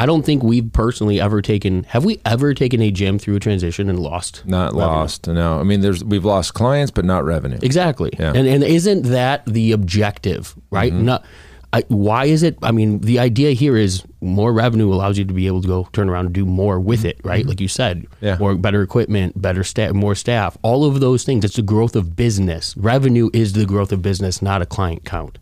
I 0.00 0.06
don't 0.06 0.24
think 0.24 0.42
we've 0.42 0.72
personally 0.72 1.20
ever 1.20 1.42
taken 1.42 1.84
have 1.84 2.04
we 2.04 2.20
ever 2.24 2.54
taken 2.54 2.80
a 2.80 2.90
gym 2.90 3.18
through 3.18 3.36
a 3.36 3.40
transition 3.40 3.88
and 3.88 3.98
lost 3.98 4.44
Not 4.46 4.74
lost. 4.74 5.26
No. 5.26 5.58
I 5.58 5.62
mean 5.64 5.80
there's 5.80 6.04
we've 6.04 6.24
lost 6.24 6.54
clients 6.54 6.90
but 6.90 7.04
not 7.04 7.24
revenue. 7.24 7.58
Exactly. 7.62 8.10
Yeah. 8.14 8.28
Mm-hmm. 8.28 8.36
And 8.36 8.48
and 8.48 8.64
isn't 8.64 9.02
that 9.04 9.44
the 9.46 9.72
objective, 9.72 10.54
right? 10.70 10.92
Not 10.92 11.24
I, 11.72 11.82
why 11.88 12.24
is 12.24 12.42
it? 12.42 12.56
I 12.62 12.72
mean, 12.72 13.00
the 13.00 13.18
idea 13.18 13.50
here 13.52 13.76
is 13.76 14.02
more 14.22 14.52
revenue 14.54 14.90
allows 14.92 15.18
you 15.18 15.24
to 15.26 15.34
be 15.34 15.46
able 15.46 15.60
to 15.60 15.68
go 15.68 15.88
turn 15.92 16.08
around 16.08 16.24
and 16.26 16.34
do 16.34 16.46
more 16.46 16.80
with 16.80 17.04
it, 17.04 17.20
right? 17.24 17.44
Like 17.44 17.60
you 17.60 17.68
said, 17.68 17.98
Mm-hmm. 18.04 18.24
Yeah. 18.24 18.38
more 18.38 18.54
better 18.54 18.80
equipment, 18.82 19.40
better 19.40 19.62
staff, 19.64 19.92
more 19.92 20.14
staff, 20.14 20.56
all 20.62 20.84
of 20.86 21.00
those 21.00 21.24
things. 21.24 21.44
It's 21.44 21.56
the 21.56 21.62
growth 21.62 21.94
of 21.94 22.16
business. 22.16 22.74
Revenue 22.76 23.28
is 23.34 23.52
the 23.52 23.66
growth 23.66 23.92
of 23.92 24.00
business, 24.00 24.40
not 24.40 24.62
a 24.62 24.66
client 24.66 25.04
count. 25.04 25.38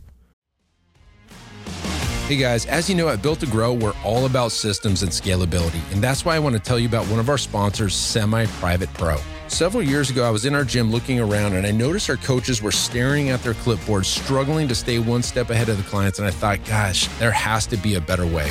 Hey 2.26 2.36
guys, 2.36 2.66
as 2.66 2.90
you 2.90 2.96
know, 2.96 3.08
at 3.08 3.22
Built 3.22 3.38
to 3.40 3.46
Grow, 3.46 3.72
we're 3.72 3.94
all 4.04 4.26
about 4.26 4.50
systems 4.50 5.02
and 5.02 5.12
scalability. 5.12 5.80
And 5.92 6.02
that's 6.02 6.24
why 6.24 6.34
I 6.34 6.40
want 6.40 6.56
to 6.56 6.60
tell 6.60 6.76
you 6.78 6.88
about 6.88 7.06
one 7.06 7.20
of 7.20 7.28
our 7.28 7.38
sponsors, 7.38 7.94
Semi 7.94 8.46
Private 8.46 8.92
Pro. 8.94 9.16
Several 9.48 9.82
years 9.82 10.10
ago, 10.10 10.26
I 10.26 10.30
was 10.30 10.44
in 10.44 10.54
our 10.54 10.64
gym 10.64 10.90
looking 10.90 11.20
around 11.20 11.54
and 11.54 11.66
I 11.66 11.70
noticed 11.70 12.10
our 12.10 12.16
coaches 12.16 12.60
were 12.60 12.72
staring 12.72 13.30
at 13.30 13.42
their 13.42 13.54
clipboards, 13.54 14.06
struggling 14.06 14.66
to 14.68 14.74
stay 14.74 14.98
one 14.98 15.22
step 15.22 15.50
ahead 15.50 15.68
of 15.68 15.76
the 15.76 15.84
clients. 15.84 16.18
And 16.18 16.26
I 16.26 16.30
thought, 16.32 16.64
gosh, 16.64 17.06
there 17.18 17.30
has 17.30 17.64
to 17.68 17.76
be 17.76 17.94
a 17.94 18.00
better 18.00 18.26
way. 18.26 18.50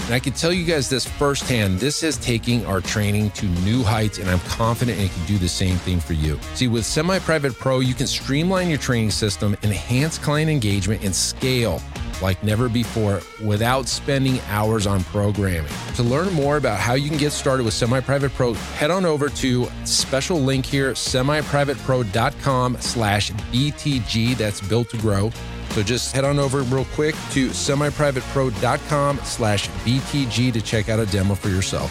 And 0.11 0.17
I 0.17 0.19
can 0.19 0.33
tell 0.33 0.51
you 0.51 0.65
guys 0.65 0.89
this 0.89 1.05
firsthand 1.05 1.79
this 1.79 2.03
is 2.03 2.17
taking 2.17 2.65
our 2.65 2.81
training 2.81 3.31
to 3.31 3.45
new 3.61 3.81
heights, 3.81 4.17
and 4.17 4.29
I'm 4.29 4.41
confident 4.41 4.99
it 4.99 5.09
can 5.09 5.25
do 5.25 5.37
the 5.37 5.47
same 5.47 5.77
thing 5.77 6.01
for 6.01 6.11
you. 6.11 6.37
See, 6.53 6.67
with 6.67 6.85
Semi 6.85 7.19
Private 7.19 7.53
Pro, 7.53 7.79
you 7.79 7.93
can 7.93 8.07
streamline 8.07 8.67
your 8.67 8.77
training 8.77 9.11
system, 9.11 9.55
enhance 9.63 10.17
client 10.17 10.51
engagement, 10.51 11.05
and 11.05 11.15
scale 11.15 11.81
like 12.21 12.43
never 12.43 12.69
before 12.69 13.21
without 13.43 13.87
spending 13.87 14.39
hours 14.47 14.87
on 14.87 15.03
programming. 15.05 15.71
To 15.95 16.03
learn 16.03 16.31
more 16.33 16.57
about 16.57 16.79
how 16.79 16.93
you 16.93 17.09
can 17.09 17.17
get 17.17 17.31
started 17.31 17.63
with 17.63 17.73
Semi 17.73 17.99
Private 18.01 18.33
Pro, 18.33 18.53
head 18.53 18.91
on 18.91 19.05
over 19.05 19.29
to 19.29 19.67
special 19.85 20.39
link 20.39 20.65
here, 20.65 20.91
semiprivatepro.com 20.91 22.77
slash 22.79 23.31
BTG. 23.31 24.37
That's 24.37 24.61
built 24.61 24.89
to 24.91 24.97
grow. 24.97 25.31
So 25.71 25.83
just 25.83 26.13
head 26.13 26.25
on 26.25 26.37
over 26.37 26.63
real 26.63 26.85
quick 26.93 27.15
to 27.31 27.47
semiprivatepro.com 27.49 29.19
slash 29.23 29.69
BTG 29.69 30.51
to 30.53 30.61
check 30.61 30.89
out 30.89 30.99
a 30.99 31.05
demo 31.05 31.35
for 31.35 31.49
yourself. 31.49 31.89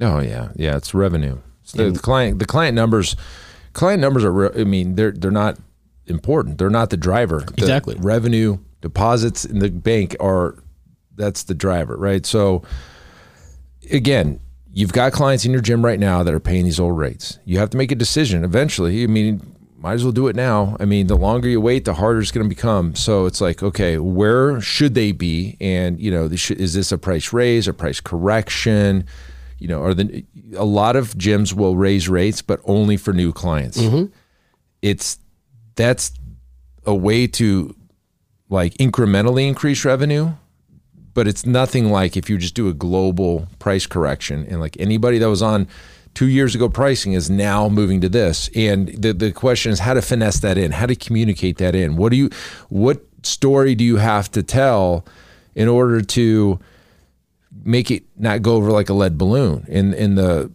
Oh 0.00 0.20
yeah, 0.20 0.50
yeah. 0.56 0.76
It's 0.76 0.94
revenue. 0.94 1.40
So 1.62 1.78
the, 1.78 1.90
the 1.90 1.98
client, 1.98 2.38
the 2.38 2.46
client 2.46 2.74
numbers, 2.74 3.16
client 3.72 4.00
numbers 4.00 4.24
are. 4.24 4.32
Re- 4.32 4.60
I 4.60 4.64
mean, 4.64 4.94
they're 4.94 5.12
they're 5.12 5.30
not 5.30 5.58
important. 6.06 6.58
They're 6.58 6.70
not 6.70 6.90
the 6.90 6.96
driver. 6.96 7.40
The 7.40 7.54
Exactly. 7.62 7.96
Revenue 7.98 8.58
deposits 8.80 9.44
in 9.44 9.58
the 9.58 9.70
bank 9.70 10.16
are. 10.20 10.62
That's 11.16 11.42
the 11.42 11.54
driver, 11.54 11.96
right? 11.96 12.24
So 12.24 12.62
again, 13.90 14.40
you've 14.72 14.92
got 14.92 15.12
clients 15.12 15.44
in 15.44 15.52
your 15.52 15.60
gym 15.60 15.84
right 15.84 15.98
now 15.98 16.22
that 16.22 16.32
are 16.32 16.40
paying 16.40 16.64
these 16.64 16.80
old 16.80 16.96
rates. 16.96 17.38
You 17.44 17.58
have 17.58 17.70
to 17.70 17.76
make 17.76 17.92
a 17.92 17.94
decision 17.94 18.44
eventually. 18.44 19.02
I 19.02 19.06
mean, 19.06 19.56
might 19.76 19.94
as 19.94 20.04
well 20.04 20.12
do 20.12 20.28
it 20.28 20.36
now. 20.36 20.76
I 20.78 20.84
mean, 20.84 21.06
the 21.06 21.16
longer 21.16 21.48
you 21.48 21.60
wait, 21.60 21.84
the 21.84 21.94
harder 21.94 22.20
it's 22.20 22.30
going 22.30 22.48
to 22.48 22.54
become. 22.54 22.94
So 22.94 23.26
it's 23.26 23.40
like, 23.40 23.62
okay, 23.62 23.98
where 23.98 24.60
should 24.60 24.94
they 24.94 25.12
be? 25.12 25.56
And 25.60 25.98
you 25.98 26.10
know, 26.10 26.28
should, 26.36 26.60
is 26.60 26.74
this 26.74 26.92
a 26.92 26.98
price 26.98 27.32
raise, 27.32 27.66
a 27.66 27.72
price 27.72 28.00
correction? 28.00 29.06
You 29.58 29.68
know, 29.68 29.82
are 29.82 29.94
the 29.94 30.24
a 30.56 30.64
lot 30.64 30.96
of 30.96 31.14
gyms 31.14 31.54
will 31.54 31.76
raise 31.76 32.08
rates, 32.08 32.42
but 32.42 32.60
only 32.64 32.96
for 32.96 33.12
new 33.12 33.32
clients. 33.32 33.78
Mm-hmm. 33.78 34.12
It's 34.82 35.18
that's 35.76 36.12
a 36.86 36.94
way 36.94 37.26
to 37.26 37.74
like 38.48 38.74
incrementally 38.74 39.46
increase 39.46 39.84
revenue 39.84 40.32
but 41.12 41.26
it's 41.26 41.44
nothing 41.44 41.90
like 41.90 42.16
if 42.16 42.30
you 42.30 42.38
just 42.38 42.54
do 42.54 42.68
a 42.68 42.72
global 42.72 43.46
price 43.58 43.86
correction 43.86 44.46
and 44.48 44.60
like 44.60 44.76
anybody 44.78 45.18
that 45.18 45.28
was 45.28 45.42
on 45.42 45.66
two 46.14 46.26
years 46.26 46.54
ago 46.54 46.68
pricing 46.68 47.12
is 47.12 47.30
now 47.30 47.68
moving 47.68 48.00
to 48.00 48.08
this. 48.08 48.50
And 48.54 48.88
the, 48.88 49.12
the 49.12 49.32
question 49.32 49.72
is 49.72 49.80
how 49.80 49.94
to 49.94 50.02
finesse 50.02 50.40
that 50.40 50.58
in 50.58 50.72
how 50.72 50.86
to 50.86 50.96
communicate 50.96 51.58
that 51.58 51.74
in. 51.74 51.96
What 51.96 52.10
do 52.10 52.16
you 52.16 52.30
what 52.68 53.02
story 53.22 53.74
do 53.74 53.84
you 53.84 53.96
have 53.96 54.30
to 54.32 54.42
tell 54.42 55.04
in 55.54 55.68
order 55.68 56.00
to 56.00 56.58
make 57.64 57.90
it 57.90 58.04
not 58.16 58.42
go 58.42 58.54
over 58.54 58.70
like 58.70 58.88
a 58.88 58.94
lead 58.94 59.18
balloon? 59.18 59.64
In 59.68 59.94
in 59.94 60.14
the 60.14 60.50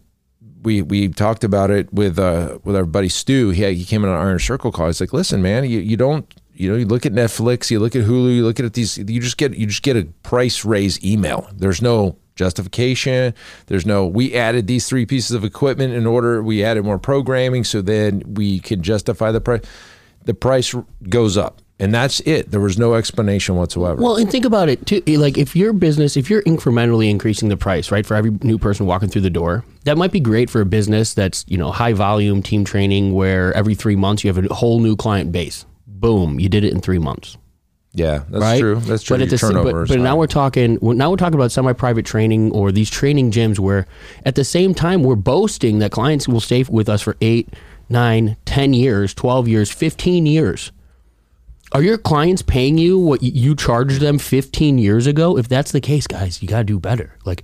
we 0.66 0.82
we 0.82 1.08
talked 1.08 1.44
about 1.44 1.70
it 1.70 1.90
with 1.92 2.18
uh 2.18 2.58
with 2.64 2.74
our 2.74 2.84
buddy 2.84 3.08
Stu. 3.08 3.50
He 3.50 3.72
he 3.72 3.84
came 3.84 4.02
in 4.02 4.10
on 4.10 4.26
Iron 4.26 4.40
Circle 4.40 4.72
call. 4.72 4.88
He's 4.88 5.00
like, 5.00 5.12
listen, 5.12 5.40
man, 5.40 5.62
you, 5.64 5.78
you 5.78 5.96
don't 5.96 6.34
you 6.54 6.68
know 6.68 6.76
you 6.76 6.84
look 6.84 7.06
at 7.06 7.12
Netflix, 7.12 7.70
you 7.70 7.78
look 7.78 7.94
at 7.94 8.02
Hulu, 8.02 8.34
you 8.34 8.44
look 8.44 8.58
at 8.58 8.72
these, 8.74 8.98
you 8.98 9.20
just 9.20 9.36
get 9.36 9.54
you 9.56 9.66
just 9.66 9.84
get 9.84 9.96
a 9.96 10.06
price 10.24 10.64
raise 10.64 11.02
email. 11.04 11.48
There's 11.54 11.80
no 11.80 12.18
justification. 12.34 13.32
There's 13.66 13.86
no 13.86 14.06
we 14.06 14.34
added 14.34 14.66
these 14.66 14.88
three 14.88 15.06
pieces 15.06 15.30
of 15.30 15.44
equipment 15.44 15.94
in 15.94 16.04
order 16.04 16.42
we 16.42 16.64
added 16.64 16.84
more 16.84 16.98
programming, 16.98 17.62
so 17.62 17.80
then 17.80 18.24
we 18.26 18.58
can 18.58 18.82
justify 18.82 19.30
the 19.30 19.40
price. 19.40 19.62
The 20.24 20.34
price 20.34 20.74
goes 21.08 21.36
up. 21.36 21.62
And 21.78 21.92
that's 21.92 22.20
it. 22.20 22.50
There 22.50 22.60
was 22.60 22.78
no 22.78 22.94
explanation 22.94 23.54
whatsoever. 23.56 24.00
Well, 24.00 24.16
and 24.16 24.30
think 24.30 24.46
about 24.46 24.70
it 24.70 24.86
too. 24.86 25.02
Like 25.06 25.36
if 25.36 25.54
your 25.54 25.74
business, 25.74 26.16
if 26.16 26.30
you're 26.30 26.42
incrementally 26.44 27.10
increasing 27.10 27.50
the 27.50 27.56
price, 27.58 27.90
right, 27.90 28.06
for 28.06 28.14
every 28.14 28.30
new 28.42 28.56
person 28.56 28.86
walking 28.86 29.10
through 29.10 29.20
the 29.20 29.28
door, 29.30 29.62
that 29.84 29.98
might 29.98 30.10
be 30.10 30.20
great 30.20 30.48
for 30.48 30.62
a 30.62 30.64
business 30.64 31.12
that's 31.12 31.44
you 31.48 31.58
know 31.58 31.70
high 31.70 31.92
volume 31.92 32.42
team 32.42 32.64
training, 32.64 33.12
where 33.12 33.52
every 33.52 33.74
three 33.74 33.94
months 33.94 34.24
you 34.24 34.32
have 34.32 34.42
a 34.42 34.54
whole 34.54 34.80
new 34.80 34.96
client 34.96 35.32
base. 35.32 35.66
Boom, 35.86 36.40
you 36.40 36.48
did 36.48 36.64
it 36.64 36.72
in 36.72 36.80
three 36.80 36.98
months. 36.98 37.36
yeah, 37.96 38.24
that's 38.28 38.42
right? 38.42 38.60
true. 38.60 38.76
That's 38.76 39.02
true. 39.02 39.16
But 39.16 39.22
at 39.22 39.30
the 39.30 39.38
same, 39.38 39.54
but, 39.54 39.88
but 39.88 39.98
now 39.98 40.16
we're 40.16 40.26
talking. 40.26 40.78
Now 40.82 41.10
we're 41.10 41.16
talking 41.16 41.34
about 41.34 41.50
semi-private 41.50 42.04
training 42.04 42.52
or 42.52 42.70
these 42.70 42.90
training 42.90 43.32
gyms 43.32 43.58
where, 43.58 43.86
at 44.24 44.34
the 44.34 44.44
same 44.44 44.74
time, 44.74 45.02
we're 45.02 45.14
boasting 45.14 45.78
that 45.80 45.92
clients 45.92 46.28
will 46.28 46.40
stay 46.40 46.64
with 46.68 46.88
us 46.90 47.00
for 47.00 47.16
eight, 47.22 47.48
nine, 47.88 48.36
ten 48.44 48.74
years, 48.74 49.14
twelve 49.14 49.48
years, 49.48 49.70
fifteen 49.70 50.26
years. 50.26 50.72
Are 51.76 51.82
your 51.82 51.98
clients 51.98 52.40
paying 52.40 52.78
you 52.78 52.98
what 52.98 53.22
you 53.22 53.54
charged 53.54 54.00
them 54.00 54.18
15 54.18 54.78
years 54.78 55.06
ago? 55.06 55.36
If 55.36 55.46
that's 55.46 55.72
the 55.72 55.80
case, 55.82 56.06
guys, 56.06 56.40
you 56.40 56.48
got 56.48 56.60
to 56.60 56.64
do 56.64 56.80
better. 56.80 57.14
Like, 57.26 57.42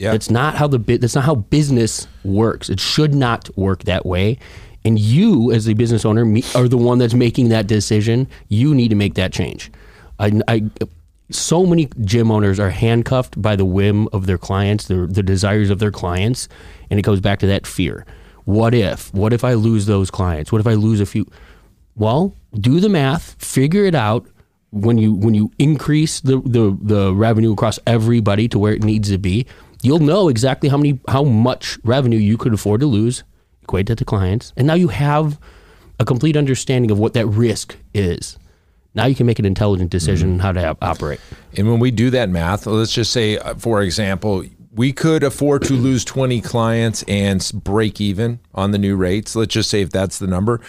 Yeah. 0.00 0.10
that's 0.10 0.28
not 0.30 0.56
how 0.56 0.66
the 0.66 0.80
bu- 0.80 0.98
that's 0.98 1.14
not 1.14 1.22
how 1.22 1.36
business 1.36 2.08
works. 2.24 2.68
It 2.68 2.80
should 2.80 3.14
not 3.14 3.48
work 3.56 3.84
that 3.84 4.04
way. 4.04 4.38
And 4.84 4.98
you, 4.98 5.52
as 5.52 5.64
the 5.64 5.74
business 5.74 6.04
owner, 6.04 6.24
me, 6.24 6.42
are 6.56 6.66
the 6.66 6.76
one 6.76 6.98
that's 6.98 7.14
making 7.14 7.50
that 7.50 7.68
decision. 7.68 8.26
You 8.48 8.74
need 8.74 8.88
to 8.88 8.96
make 8.96 9.14
that 9.14 9.32
change. 9.32 9.70
I, 10.18 10.40
I 10.48 10.64
so 11.30 11.64
many 11.64 11.88
gym 12.04 12.32
owners 12.32 12.58
are 12.58 12.70
handcuffed 12.70 13.40
by 13.40 13.54
the 13.54 13.64
whim 13.64 14.08
of 14.12 14.26
their 14.26 14.38
clients, 14.38 14.88
the 14.88 15.06
the 15.06 15.22
desires 15.22 15.70
of 15.70 15.78
their 15.78 15.92
clients, 15.92 16.48
and 16.90 16.98
it 16.98 17.02
goes 17.02 17.20
back 17.20 17.38
to 17.38 17.46
that 17.46 17.64
fear. 17.68 18.04
What 18.44 18.74
if? 18.74 19.14
What 19.14 19.32
if 19.32 19.44
I 19.44 19.54
lose 19.54 19.86
those 19.86 20.10
clients? 20.10 20.50
What 20.50 20.60
if 20.60 20.66
I 20.66 20.74
lose 20.74 20.98
a 21.00 21.06
few? 21.06 21.26
Well, 21.94 22.34
do 22.54 22.80
the 22.80 22.88
math, 22.88 23.42
figure 23.42 23.84
it 23.84 23.94
out. 23.94 24.26
When 24.70 24.96
you 24.96 25.12
when 25.12 25.34
you 25.34 25.50
increase 25.58 26.20
the, 26.20 26.40
the, 26.40 26.76
the 26.80 27.12
revenue 27.14 27.52
across 27.52 27.78
everybody 27.86 28.48
to 28.48 28.58
where 28.58 28.72
it 28.72 28.82
needs 28.82 29.10
to 29.10 29.18
be, 29.18 29.46
you'll 29.82 29.98
know 29.98 30.28
exactly 30.28 30.70
how 30.70 30.78
many 30.78 30.98
how 31.08 31.24
much 31.24 31.78
revenue 31.84 32.18
you 32.18 32.38
could 32.38 32.54
afford 32.54 32.80
to 32.80 32.86
lose, 32.86 33.22
equate 33.62 33.86
that 33.88 33.96
to 33.96 34.06
clients, 34.06 34.54
and 34.56 34.66
now 34.66 34.72
you 34.72 34.88
have 34.88 35.38
a 36.00 36.06
complete 36.06 36.38
understanding 36.38 36.90
of 36.90 36.98
what 36.98 37.12
that 37.12 37.26
risk 37.26 37.76
is. 37.92 38.38
Now 38.94 39.06
you 39.06 39.14
can 39.14 39.26
make 39.26 39.38
an 39.38 39.44
intelligent 39.44 39.90
decision 39.90 40.34
on 40.34 40.38
how 40.38 40.52
to 40.52 40.66
op- 40.66 40.82
operate. 40.82 41.20
And 41.56 41.70
when 41.70 41.78
we 41.78 41.90
do 41.90 42.10
that 42.10 42.28
math, 42.28 42.66
let's 42.66 42.92
just 42.92 43.12
say, 43.12 43.38
uh, 43.38 43.54
for 43.54 43.82
example, 43.82 44.44
we 44.74 44.92
could 44.92 45.22
afford 45.22 45.62
to 45.64 45.74
lose 45.74 46.04
20 46.04 46.40
clients 46.40 47.02
and 47.04 47.50
break 47.54 48.00
even 48.00 48.40
on 48.54 48.70
the 48.70 48.78
new 48.78 48.96
rates. 48.96 49.36
Let's 49.36 49.54
just 49.54 49.70
say 49.70 49.82
if 49.82 49.90
that's 49.90 50.18
the 50.18 50.26
number. 50.26 50.60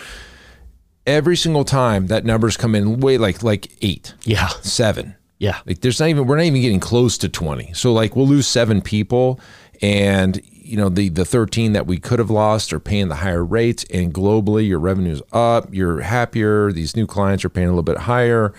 Every 1.05 1.35
single 1.35 1.65
time 1.65 2.07
that 2.07 2.23
numbers 2.25 2.55
come 2.57 2.75
in 2.75 2.99
way 2.99 3.17
like 3.17 3.43
like 3.43 3.71
eight, 3.81 4.13
Yeah, 4.23 4.47
seven. 4.61 5.15
yeah. 5.37 5.59
Like 5.65 5.81
there's 5.81 5.99
not 5.99 6.07
even 6.09 6.25
we're 6.27 6.37
not 6.37 6.45
even 6.45 6.61
getting 6.61 6.79
close 6.79 7.17
to 7.19 7.29
20. 7.29 7.73
So 7.73 7.91
like 7.91 8.15
we'll 8.15 8.27
lose 8.27 8.47
seven 8.47 8.81
people 8.81 9.39
and 9.81 10.41
you 10.49 10.77
know 10.77 10.87
the 10.87 11.09
the 11.09 11.25
13 11.25 11.73
that 11.73 11.85
we 11.87 11.97
could 11.97 12.19
have 12.19 12.29
lost 12.29 12.71
are 12.71 12.79
paying 12.79 13.09
the 13.09 13.15
higher 13.15 13.43
rates 13.43 13.83
and 13.93 14.13
globally 14.13 14.65
your 14.65 14.79
revenue's 14.79 15.21
up, 15.33 15.73
you're 15.73 15.99
happier, 16.01 16.71
these 16.71 16.95
new 16.95 17.05
clients 17.05 17.43
are 17.43 17.49
paying 17.49 17.67
a 17.67 17.71
little 17.71 17.83
bit 17.83 17.97
higher 17.97 18.53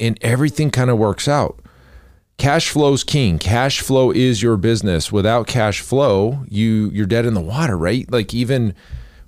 and 0.00 0.18
everything 0.22 0.70
kind 0.70 0.90
of 0.90 0.98
works 0.98 1.28
out. 1.28 1.60
Cash 2.36 2.70
flow's 2.70 3.04
king. 3.04 3.38
Cash 3.38 3.80
flow 3.80 4.10
is 4.10 4.42
your 4.42 4.56
business. 4.56 5.12
Without 5.12 5.46
cash 5.46 5.82
flow, 5.82 6.44
you 6.48 6.90
you're 6.92 7.06
dead 7.06 7.26
in 7.26 7.34
the 7.34 7.40
water, 7.40 7.76
right? 7.78 8.10
Like 8.10 8.34
even 8.34 8.74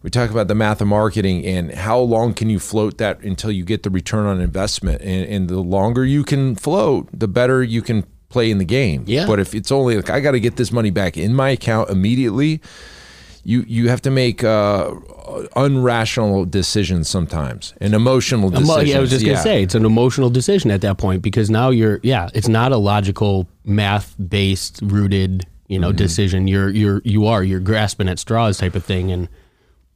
we 0.03 0.11
talk 0.11 0.31
about 0.31 0.49
the 0.49 0.55
math 0.55 0.81
of 0.81 0.89
marketing 0.89 1.45
and 1.47 1.73
how 1.73 1.99
long 1.99 2.35
can 2.35 2.51
you 2.51 2.59
float 2.59 2.99
that 2.99 3.21
until 3.21 3.51
you 3.53 3.65
get 3.65 3.83
the 3.85 3.91
return 3.91 4.27
on 4.27 4.41
investment. 4.41 5.01
And, 5.03 5.27
and 5.29 5.49
the 5.49 5.61
longer 5.61 6.05
you 6.05 6.25
can 6.25 6.57
float, 6.57 7.09
the 7.13 7.29
better 7.29 7.63
you 7.63 7.83
can 7.83 8.05
play 8.29 8.51
in 8.51 8.59
the 8.59 8.65
game. 8.65 9.05
Yeah. 9.07 9.27
But 9.27 9.39
if 9.41 9.55
it's 9.55 9.71
only 9.71 9.95
like 9.97 10.11
I 10.11 10.21
got 10.21 10.33
to 10.33 10.41
get 10.41 10.57
this 10.57 10.73
money 10.73 10.91
back 10.91 11.17
in 11.17 11.35
my 11.35 11.51
account 11.51 11.91
immediately, 11.91 12.61
you 13.45 13.65
you 13.67 13.89
have 13.89 14.01
to 14.03 14.11
make 14.11 14.43
uh, 14.45 14.91
unrational 15.57 16.51
decisions 16.51 17.09
sometimes 17.09 17.75
and 17.81 17.95
emotional 17.95 18.49
Emo- 18.51 18.61
decisions. 18.61 18.89
yeah, 18.89 18.97
I 18.97 19.01
was 19.01 19.11
just 19.11 19.25
Yeah. 19.25 19.33
gonna 19.35 19.43
say 19.43 19.63
it's 19.63 19.75
an 19.75 19.85
emotional 19.85 20.31
decision 20.31 20.71
at 20.71 20.81
that 20.83 20.99
point 20.99 21.23
because 21.23 21.51
now 21.51 21.71
you're 21.71 22.01
yeah, 22.03 22.29
it's 22.35 22.49
not 22.49 22.73
a 22.73 22.77
logical 22.77 23.49
math 23.65 24.15
based 24.29 24.81
rooted 24.83 25.47
you 25.69 25.77
Mm-hmm. 25.77 25.83
know 25.83 25.93
decision. 25.93 26.49
You're 26.49 26.69
you're 26.71 27.01
you 27.05 27.27
are 27.27 27.43
you're 27.43 27.61
grasping 27.61 28.09
at 28.09 28.19
straws 28.19 28.59
type 28.59 28.75
of 28.75 28.85
thing 28.85 29.11
and. 29.13 29.29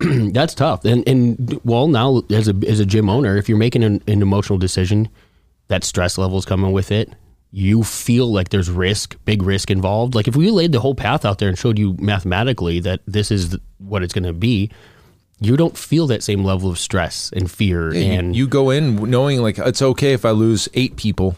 that's 0.33 0.55
tough, 0.55 0.85
and 0.85 1.07
and 1.09 1.61
well, 1.65 1.89
now 1.89 2.23
as 2.31 2.49
a 2.49 2.55
as 2.67 2.81
a 2.81 2.87
gym 2.87 3.09
owner, 3.09 3.37
if 3.37 3.49
you're 3.49 3.59
making 3.59 3.83
an, 3.85 4.03
an 4.07 4.21
emotional 4.23 4.59
decision, 4.59 5.09
that 5.69 5.85
stress 5.85 6.19
level 6.19 6.39
is 6.39 6.45
coming 6.45 6.73
with 6.73 6.91
it. 6.93 7.11
you 7.51 7.83
feel 7.83 8.31
like 8.31 8.51
there's 8.51 8.71
risk, 8.71 9.17
big 9.25 9.43
risk 9.43 9.71
involved. 9.71 10.15
Like 10.15 10.29
if 10.29 10.37
we 10.37 10.51
laid 10.51 10.73
the 10.73 10.81
whole 10.81 10.95
path 10.95 11.25
out 11.25 11.39
there 11.39 11.49
and 11.49 11.57
showed 11.59 11.79
you 11.79 11.97
mathematically 11.99 12.81
that 12.81 13.01
this 13.07 13.31
is 13.31 13.57
what 13.79 14.03
it's 14.03 14.13
going 14.13 14.25
to 14.25 14.33
be, 14.35 14.71
you 15.41 15.57
don't 15.57 15.77
feel 15.79 16.07
that 16.09 16.23
same 16.23 16.45
level 16.45 16.69
of 16.71 16.79
stress 16.79 17.33
and 17.35 17.51
fear 17.51 17.95
You- 17.95 18.05
and 18.13 18.37
you, 18.37 18.47
go 18.49 18.69
in 18.71 18.97
knowing 19.11 19.41
like 19.41 19.59
it's 19.59 19.81
okay 19.81 20.13
if 20.13 20.25
I 20.27 20.31
lose 20.33 20.69
eight 20.75 20.97
people. 20.97 21.37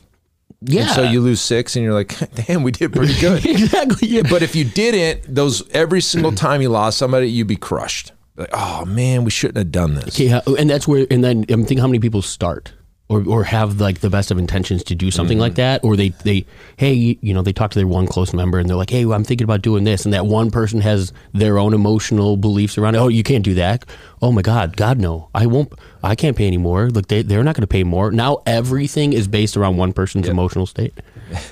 yeah. 0.60 0.82
And 0.82 0.90
so 0.90 1.02
you 1.04 1.20
lose 1.20 1.40
six, 1.40 1.76
and 1.76 1.84
you're 1.84 1.94
like, 1.94 2.18
damn, 2.46 2.64
we 2.64 2.72
did 2.72 2.92
pretty 2.92 3.14
good. 3.20 3.46
exactly. 3.56 4.08
Yeah. 4.08 4.22
but 4.28 4.42
if 4.42 4.56
you 4.56 4.64
didn't, 4.64 5.32
those 5.32 5.62
every 5.70 6.00
single 6.00 6.32
time 6.46 6.60
you 6.62 6.68
lost 6.70 6.98
somebody, 6.98 7.30
you'd 7.30 7.46
be 7.46 7.56
crushed. 7.56 8.10
Like, 8.38 8.50
oh 8.52 8.84
man, 8.84 9.24
we 9.24 9.30
shouldn't 9.30 9.58
have 9.58 9.72
done 9.72 9.94
this. 9.94 10.18
Yeah, 10.18 10.40
and 10.58 10.70
that's 10.70 10.86
where, 10.86 11.06
and 11.10 11.24
then 11.24 11.44
I'm 11.48 11.64
thinking 11.64 11.78
how 11.78 11.88
many 11.88 11.98
people 11.98 12.22
start 12.22 12.72
or, 13.08 13.26
or 13.26 13.44
have 13.44 13.80
like 13.80 14.00
the 14.00 14.10
best 14.10 14.30
of 14.30 14.38
intentions 14.38 14.84
to 14.84 14.94
do 14.94 15.10
something 15.10 15.38
like 15.38 15.54
mm. 15.54 15.56
that, 15.56 15.82
or 15.82 15.96
they 15.96 16.10
they 16.10 16.46
hey 16.76 17.18
you 17.20 17.34
know 17.34 17.42
they 17.42 17.52
talk 17.52 17.72
to 17.72 17.78
their 17.78 17.86
one 17.88 18.06
close 18.06 18.32
member 18.32 18.58
and 18.58 18.68
they're 18.68 18.76
like 18.76 18.90
hey 18.90 19.04
well, 19.04 19.16
I'm 19.16 19.24
thinking 19.24 19.44
about 19.44 19.62
doing 19.62 19.84
this, 19.84 20.04
and 20.04 20.14
that 20.14 20.26
one 20.26 20.50
person 20.50 20.80
has 20.82 21.12
their 21.32 21.58
own 21.58 21.74
emotional 21.74 22.36
beliefs 22.36 22.78
around 22.78 22.94
it. 22.94 22.98
Oh, 22.98 23.08
you 23.08 23.24
can't 23.24 23.44
do 23.44 23.54
that. 23.54 23.84
Oh 24.22 24.30
my 24.30 24.42
God, 24.42 24.76
God 24.76 24.98
no, 24.98 25.30
I 25.34 25.46
won't. 25.46 25.72
I 26.02 26.14
can't 26.14 26.36
pay 26.36 26.46
anymore. 26.46 26.90
Look, 26.90 27.08
they 27.08 27.22
they're 27.22 27.42
not 27.42 27.56
going 27.56 27.62
to 27.62 27.66
pay 27.66 27.82
more. 27.82 28.12
Now 28.12 28.42
everything 28.46 29.14
is 29.14 29.26
based 29.26 29.56
around 29.56 29.78
one 29.78 29.92
person's 29.92 30.28
emotional 30.28 30.66
state. 30.66 30.94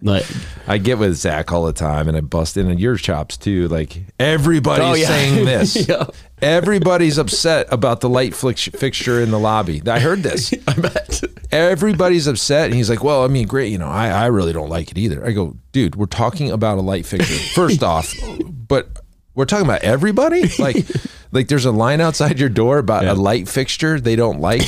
Like, 0.00 0.24
I 0.68 0.78
get 0.78 0.98
with 0.98 1.16
Zach 1.16 1.50
all 1.50 1.64
the 1.66 1.72
time, 1.72 2.06
and 2.06 2.16
I 2.16 2.20
bust 2.20 2.56
in 2.56 2.78
your 2.78 2.96
chops 2.96 3.36
too. 3.36 3.66
Like 3.68 4.00
everybody's 4.20 4.84
Oh, 4.86 4.94
yeah. 4.94 5.06
saying 5.08 5.44
this. 5.44 5.88
Yeah. 5.88 6.06
Everybody's 6.40 7.18
upset 7.18 7.66
about 7.72 8.00
the 8.00 8.08
light 8.08 8.32
fix- 8.32 8.68
fixture 8.68 9.20
in 9.20 9.32
the 9.32 9.40
lobby. 9.40 9.82
I 9.88 9.98
heard 9.98 10.22
this. 10.22 10.52
I 10.68 10.74
bet. 10.74 11.20
Everybody's 11.50 12.28
upset, 12.28 12.66
and 12.66 12.74
he's 12.74 12.88
like, 12.88 13.02
"Well, 13.02 13.24
I 13.24 13.26
mean, 13.26 13.48
great. 13.48 13.72
You 13.72 13.78
know, 13.78 13.88
I, 13.88 14.08
I 14.08 14.26
really 14.26 14.52
don't 14.52 14.68
like 14.68 14.90
it 14.92 14.98
either." 14.98 15.24
I 15.26 15.32
go, 15.32 15.56
"Dude, 15.72 15.96
we're 15.96 16.06
talking 16.06 16.50
about 16.52 16.78
a 16.78 16.82
light 16.82 17.04
fixture 17.04 17.34
first 17.54 17.82
off, 17.92 18.14
but 18.68 19.00
we're 19.34 19.46
talking 19.46 19.66
about 19.66 19.82
everybody. 19.82 20.48
Like, 20.60 20.86
like 21.32 21.48
there's 21.48 21.64
a 21.64 21.72
line 21.72 22.00
outside 22.00 22.38
your 22.38 22.50
door 22.50 22.78
about 22.78 23.04
a 23.04 23.14
light 23.14 23.48
fixture 23.48 23.98
they 23.98 24.14
don't 24.14 24.40
like." 24.40 24.62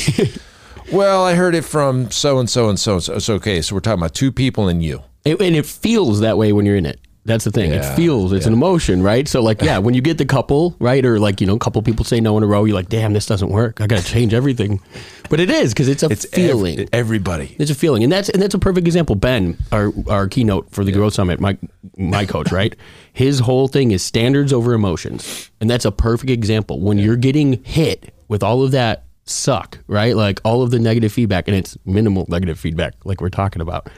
well, 0.90 1.24
I 1.24 1.34
heard 1.34 1.54
it 1.54 1.64
from 1.64 2.10
so 2.10 2.40
and 2.40 2.50
so 2.50 2.68
and 2.68 2.80
so 2.80 2.94
and 2.94 3.02
so. 3.04 3.14
It's 3.14 3.30
okay. 3.30 3.60
So 3.62 3.76
we're 3.76 3.80
talking 3.80 4.00
about 4.00 4.14
two 4.14 4.32
people 4.32 4.66
and 4.66 4.82
you. 4.82 5.04
It, 5.24 5.40
and 5.40 5.54
it 5.56 5.66
feels 5.66 6.20
that 6.20 6.38
way 6.38 6.52
when 6.52 6.64
you're 6.66 6.76
in 6.76 6.86
it. 6.86 6.98
That's 7.26 7.44
the 7.44 7.50
thing. 7.50 7.70
Yeah, 7.70 7.92
it 7.92 7.96
feels. 7.96 8.32
It's 8.32 8.46
an 8.46 8.54
emotion, 8.54 9.02
right? 9.02 9.28
So, 9.28 9.42
like, 9.42 9.60
yeah, 9.60 9.76
when 9.76 9.92
you 9.92 10.00
get 10.00 10.16
the 10.16 10.24
couple, 10.24 10.74
right, 10.78 11.04
or 11.04 11.20
like 11.20 11.42
you 11.42 11.46
know, 11.46 11.54
a 11.54 11.58
couple 11.58 11.80
people 11.82 12.02
say 12.04 12.18
no 12.18 12.38
in 12.38 12.42
a 12.42 12.46
row, 12.46 12.64
you're 12.64 12.74
like, 12.74 12.88
damn, 12.88 13.12
this 13.12 13.26
doesn't 13.26 13.50
work. 13.50 13.82
I 13.82 13.86
got 13.86 13.98
to 14.00 14.04
change 14.04 14.32
everything. 14.32 14.80
But 15.28 15.38
it 15.38 15.50
is 15.50 15.74
because 15.74 15.86
it's 15.88 16.02
a 16.02 16.06
It's 16.06 16.24
ev- 16.24 16.30
feeling. 16.32 16.88
everybody. 16.94 17.54
it's 17.58 17.70
a 17.70 17.74
feeling, 17.74 18.02
and 18.02 18.10
that's 18.10 18.30
and 18.30 18.40
that's 18.42 18.54
a 18.54 18.58
perfect 18.58 18.86
example. 18.86 19.16
Ben, 19.16 19.58
our 19.70 19.92
our 20.08 20.28
keynote 20.28 20.70
for 20.72 20.82
the 20.82 20.92
Growth 20.92 21.12
Summit, 21.12 21.40
my 21.40 21.58
my 21.98 22.24
coach, 22.24 22.50
right? 22.50 22.74
His 23.12 23.40
whole 23.40 23.68
thing 23.68 23.90
is 23.90 24.02
standards 24.02 24.50
over 24.54 24.72
emotions, 24.72 25.50
and 25.60 25.68
that's 25.68 25.84
a 25.84 25.92
perfect 25.92 26.30
example. 26.30 26.80
When 26.80 26.96
you're 26.96 27.16
getting 27.16 27.62
hit 27.64 28.14
with 28.28 28.42
all 28.42 28.62
of 28.62 28.70
that 28.70 29.04
suck, 29.26 29.78
right? 29.86 30.16
Like 30.16 30.40
all 30.42 30.62
of 30.62 30.70
the 30.70 30.78
negative 30.78 31.12
feedback, 31.12 31.48
and 31.48 31.56
it's 31.56 31.76
minimal 31.84 32.24
negative 32.28 32.58
feedback, 32.58 32.94
like 33.04 33.20
we're 33.20 33.28
talking 33.28 33.60
about, 33.60 33.88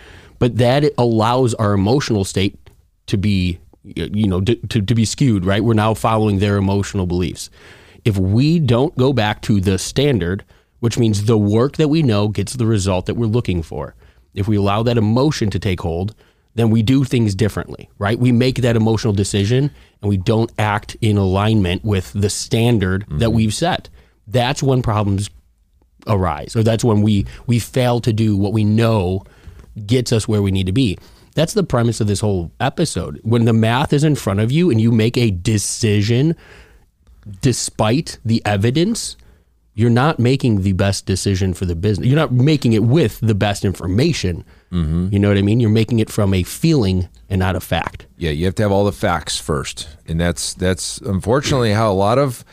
but 0.42 0.56
that 0.56 0.92
allows 0.98 1.54
our 1.54 1.72
emotional 1.72 2.24
state 2.24 2.58
to 3.06 3.16
be, 3.16 3.60
you 3.84 4.26
know, 4.26 4.40
to, 4.40 4.56
to, 4.56 4.82
to 4.82 4.92
be 4.92 5.04
skewed, 5.04 5.44
right? 5.44 5.62
We're 5.62 5.74
now 5.74 5.94
following 5.94 6.40
their 6.40 6.56
emotional 6.56 7.06
beliefs. 7.06 7.48
If 8.04 8.18
we 8.18 8.58
don't 8.58 8.96
go 8.98 9.12
back 9.12 9.40
to 9.42 9.60
the 9.60 9.78
standard, 9.78 10.44
which 10.80 10.98
means 10.98 11.26
the 11.26 11.38
work 11.38 11.76
that 11.76 11.86
we 11.86 12.02
know 12.02 12.26
gets 12.26 12.54
the 12.54 12.66
result 12.66 13.06
that 13.06 13.14
we're 13.14 13.26
looking 13.26 13.62
for, 13.62 13.94
if 14.34 14.48
we 14.48 14.56
allow 14.56 14.82
that 14.82 14.98
emotion 14.98 15.48
to 15.50 15.60
take 15.60 15.80
hold, 15.80 16.12
then 16.56 16.70
we 16.70 16.82
do 16.82 17.04
things 17.04 17.36
differently, 17.36 17.88
right? 17.98 18.18
We 18.18 18.32
make 18.32 18.62
that 18.62 18.74
emotional 18.74 19.12
decision 19.12 19.70
and 20.00 20.08
we 20.08 20.16
don't 20.16 20.50
act 20.58 20.96
in 21.00 21.18
alignment 21.18 21.84
with 21.84 22.12
the 22.14 22.28
standard 22.28 23.02
that 23.02 23.26
mm-hmm. 23.26 23.36
we've 23.36 23.54
set. 23.54 23.90
That's 24.26 24.60
when 24.60 24.82
problems 24.82 25.30
arise, 26.08 26.56
or 26.56 26.64
that's 26.64 26.82
when 26.82 27.00
we 27.00 27.26
we 27.46 27.60
fail 27.60 28.00
to 28.00 28.12
do 28.12 28.36
what 28.36 28.52
we 28.52 28.64
know 28.64 29.22
gets 29.86 30.12
us 30.12 30.28
where 30.28 30.42
we 30.42 30.50
need 30.50 30.66
to 30.66 30.72
be. 30.72 30.98
That's 31.34 31.54
the 31.54 31.64
premise 31.64 32.00
of 32.00 32.06
this 32.06 32.20
whole 32.20 32.52
episode. 32.60 33.20
When 33.22 33.44
the 33.46 33.52
math 33.52 33.92
is 33.92 34.04
in 34.04 34.16
front 34.16 34.40
of 34.40 34.52
you 34.52 34.70
and 34.70 34.80
you 34.80 34.92
make 34.92 35.16
a 35.16 35.30
decision 35.30 36.36
despite 37.40 38.18
the 38.24 38.42
evidence, 38.44 39.16
you're 39.74 39.90
not 39.90 40.18
making 40.18 40.62
the 40.62 40.72
best 40.72 41.06
decision 41.06 41.54
for 41.54 41.64
the 41.64 41.74
business. 41.74 42.06
You're 42.06 42.16
not 42.16 42.32
making 42.32 42.74
it 42.74 42.82
with 42.82 43.18
the 43.20 43.34
best 43.34 43.64
information. 43.64 44.44
Mm-hmm. 44.70 45.08
You 45.10 45.18
know 45.18 45.28
what 45.28 45.38
I 45.38 45.42
mean? 45.42 45.60
You're 45.60 45.70
making 45.70 45.98
it 45.98 46.10
from 46.10 46.34
a 46.34 46.42
feeling 46.42 47.08
and 47.30 47.38
not 47.38 47.56
a 47.56 47.60
fact. 47.60 48.06
Yeah, 48.18 48.30
you 48.30 48.44
have 48.44 48.54
to 48.56 48.62
have 48.62 48.72
all 48.72 48.84
the 48.84 48.92
facts 48.92 49.38
first, 49.38 49.88
and 50.06 50.20
that's 50.20 50.52
that's 50.54 50.98
unfortunately 50.98 51.72
how 51.72 51.90
a 51.90 51.94
lot 51.94 52.18
of 52.18 52.44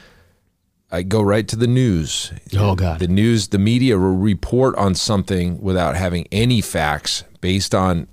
I 0.91 1.03
go 1.03 1.21
right 1.21 1.47
to 1.47 1.55
the 1.55 1.67
news. 1.67 2.31
Oh, 2.57 2.75
God. 2.75 2.99
the 2.99 3.07
news, 3.07 3.49
the 3.49 3.59
media 3.59 3.97
will 3.97 4.15
report 4.15 4.75
on 4.75 4.95
something 4.95 5.61
without 5.61 5.95
having 5.95 6.27
any 6.31 6.61
facts 6.61 7.23
based 7.41 7.75
on 7.75 8.07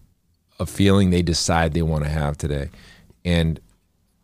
a 0.59 0.67
feeling 0.67 1.11
they 1.11 1.23
decide 1.23 1.73
they 1.73 1.83
want 1.83 2.05
to 2.05 2.11
have 2.11 2.37
today, 2.37 2.71
and 3.25 3.61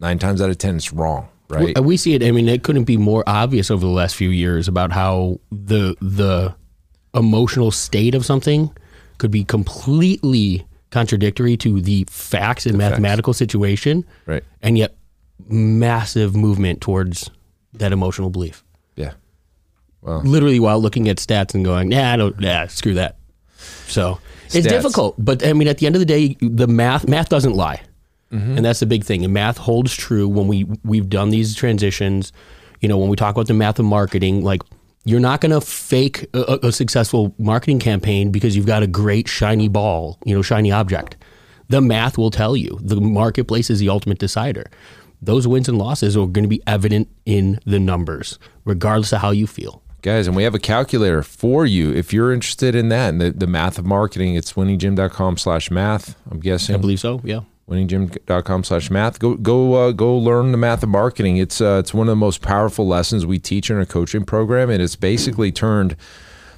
nine 0.01 0.19
times 0.19 0.41
out 0.41 0.51
of 0.51 0.59
ten, 0.59 0.77
it's 0.77 0.93
wrong. 0.93 1.29
Right? 1.49 1.79
We, 1.79 1.85
we 1.85 1.97
see 1.97 2.15
it. 2.15 2.23
I 2.23 2.31
mean, 2.31 2.49
it 2.49 2.63
couldn't 2.63 2.85
be 2.85 2.97
more 2.97 3.23
obvious 3.27 3.71
over 3.71 3.81
the 3.81 3.93
last 3.93 4.17
few 4.17 4.31
years 4.31 4.69
about 4.69 4.93
how 4.93 5.41
the 5.51 5.97
the 6.01 6.55
emotional 7.15 7.71
state 7.71 8.15
of 8.15 8.25
something 8.25 8.71
could 9.19 9.31
be 9.31 9.45
completely 9.45 10.67
contradictory 10.91 11.57
to 11.59 11.81
the 11.81 12.05
facts 12.09 12.67
and 12.67 12.77
mathematical 12.79 13.33
situation, 13.33 14.05
Right. 14.27 14.45
And 14.63 14.79
yet, 14.79 14.95
massive 15.49 16.35
movement 16.35 16.81
towards 16.81 17.31
that 17.75 17.93
emotional 17.93 18.31
belief. 18.31 18.65
yeah. 18.97 19.13
Literally, 20.03 20.59
while 20.59 20.81
looking 20.81 21.09
at 21.09 21.19
stats 21.19 21.55
and 21.55 21.65
going, 21.65 21.89
"Nah, 21.89 22.13
I 22.13 22.17
don't. 22.17 22.39
Nah, 22.41 22.67
screw 22.67 22.95
that." 22.95 23.19
So 23.87 24.19
it's 24.47 24.67
Stats. 24.67 24.71
difficult, 24.71 25.15
but 25.17 25.47
I 25.47 25.53
mean, 25.53 25.69
at 25.69 25.79
the 25.79 25.87
end 25.87 25.95
of 25.95 26.01
the 26.01 26.07
day, 26.07 26.37
the 26.41 26.67
math 26.67 27.07
math 27.07 27.29
doesn't 27.29 27.53
lie, 27.55 27.81
mm-hmm. 28.33 28.57
and 28.57 28.65
that's 28.65 28.81
the 28.81 28.87
big 28.87 29.05
thing. 29.05 29.25
And 29.25 29.33
math 29.33 29.59
holds 29.59 29.95
true 29.95 30.29
when 30.29 30.49
we 30.49 30.67
we've 30.85 31.09
done 31.09 31.31
these 31.31 31.55
transitions. 31.55 32.33
You 32.81 32.89
know, 32.89 32.99
when 32.99 33.09
we 33.11 33.17
talk 33.17 33.37
about 33.37 33.47
the 33.47 33.55
math 33.55 33.79
of 33.79 33.85
marketing, 33.85 34.43
like 34.43 34.63
you're 35.05 35.21
not 35.21 35.41
going 35.41 35.53
to 35.53 35.61
fake 35.61 36.27
a, 36.35 36.41
a- 36.63 36.69
a 36.69 36.73
successful 36.73 37.33
marketing 37.39 37.79
campaign 37.79 38.33
because 38.33 38.57
you've 38.57 38.67
got 38.67 38.83
a 38.83 38.89
great 38.89 39.29
shiny 39.29 39.69
ball, 39.69 40.19
you 40.25 40.35
know, 40.35 40.43
shiny 40.43 40.73
object. 40.73 41.17
The 41.69 41.81
math 41.81 42.19
will 42.19 42.31
tell 42.33 42.57
you. 42.57 42.77
The 42.83 43.01
marketplace 43.01 43.71
is 43.71 43.79
the 43.79 43.89
ultimate 43.89 44.19
decider. 44.19 44.67
Those 45.25 45.47
wins 45.47 45.69
and 45.69 45.79
losses 45.79 46.17
are 46.17 46.27
going 46.27 46.43
to 46.43 46.49
be 46.49 46.61
evident 46.67 47.09
in 47.25 47.61
the 47.65 47.79
numbers, 47.79 48.41
regardless 48.65 49.13
of 49.13 49.21
how 49.21 49.31
you 49.31 49.47
feel. 49.47 49.81
Guys, 50.03 50.27
and 50.27 50.35
we 50.35 50.43
have 50.43 50.55
a 50.55 50.59
calculator 50.59 51.23
for 51.23 51.65
you 51.65 51.93
if 51.95 52.13
you're 52.13 52.33
interested 52.33 52.75
in 52.75 52.89
that 52.89 53.11
and 53.11 53.21
the, 53.21 53.31
the 53.31 53.47
math 53.47 53.79
of 53.79 53.87
marketing. 53.87 54.35
It's 54.35 54.55
winninggym.com 54.55 55.37
slash 55.37 55.71
math, 55.71 56.17
I'm 56.29 56.41
guessing. 56.41 56.75
I 56.75 56.79
believe 56.79 56.99
so. 56.99 57.21
Yeah. 57.23 57.43
winninggym.com 57.71 58.65
slash 58.65 58.91
math 58.91 59.21
go 59.21 59.37
go 59.37 59.75
uh, 59.75 59.93
go 59.93 60.17
learn 60.17 60.51
the 60.51 60.59
math 60.59 60.83
of 60.83 60.89
marketing 60.89 61.37
it's 61.37 61.61
uh, 61.61 61.79
it's 61.79 61.95
one 61.95 62.09
of 62.09 62.13
the 62.13 62.17
most 62.17 62.43
powerful 62.43 62.87
lessons 62.89 63.25
we 63.25 63.39
teach 63.39 63.71
in 63.71 63.77
our 63.77 63.85
coaching 63.87 64.25
program 64.25 64.69
and 64.69 64.83
it's 64.83 64.97
basically 64.97 65.53
turned 65.53 65.95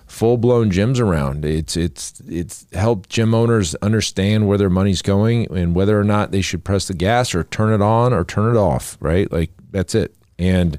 full-blown 0.06 0.70
gyms 0.70 1.00
around. 1.00 1.44
It's 1.44 1.76
it's 1.76 2.20
it's 2.28 2.66
helped 2.72 3.08
gym 3.08 3.34
owners 3.34 3.74
understand 3.76 4.46
where 4.46 4.58
their 4.58 4.70
money's 4.70 5.02
going 5.02 5.50
and 5.56 5.74
whether 5.74 5.98
or 5.98 6.04
not 6.04 6.30
they 6.30 6.40
should 6.40 6.64
press 6.64 6.86
the 6.88 6.94
gas 6.94 7.34
or 7.34 7.44
turn 7.44 7.72
it 7.72 7.82
on 7.82 8.12
or 8.12 8.24
turn 8.24 8.54
it 8.54 8.58
off 8.58 8.96
right? 9.00 9.30
Like 9.32 9.50
that's 9.70 9.94
it. 9.94 10.14
And 10.38 10.78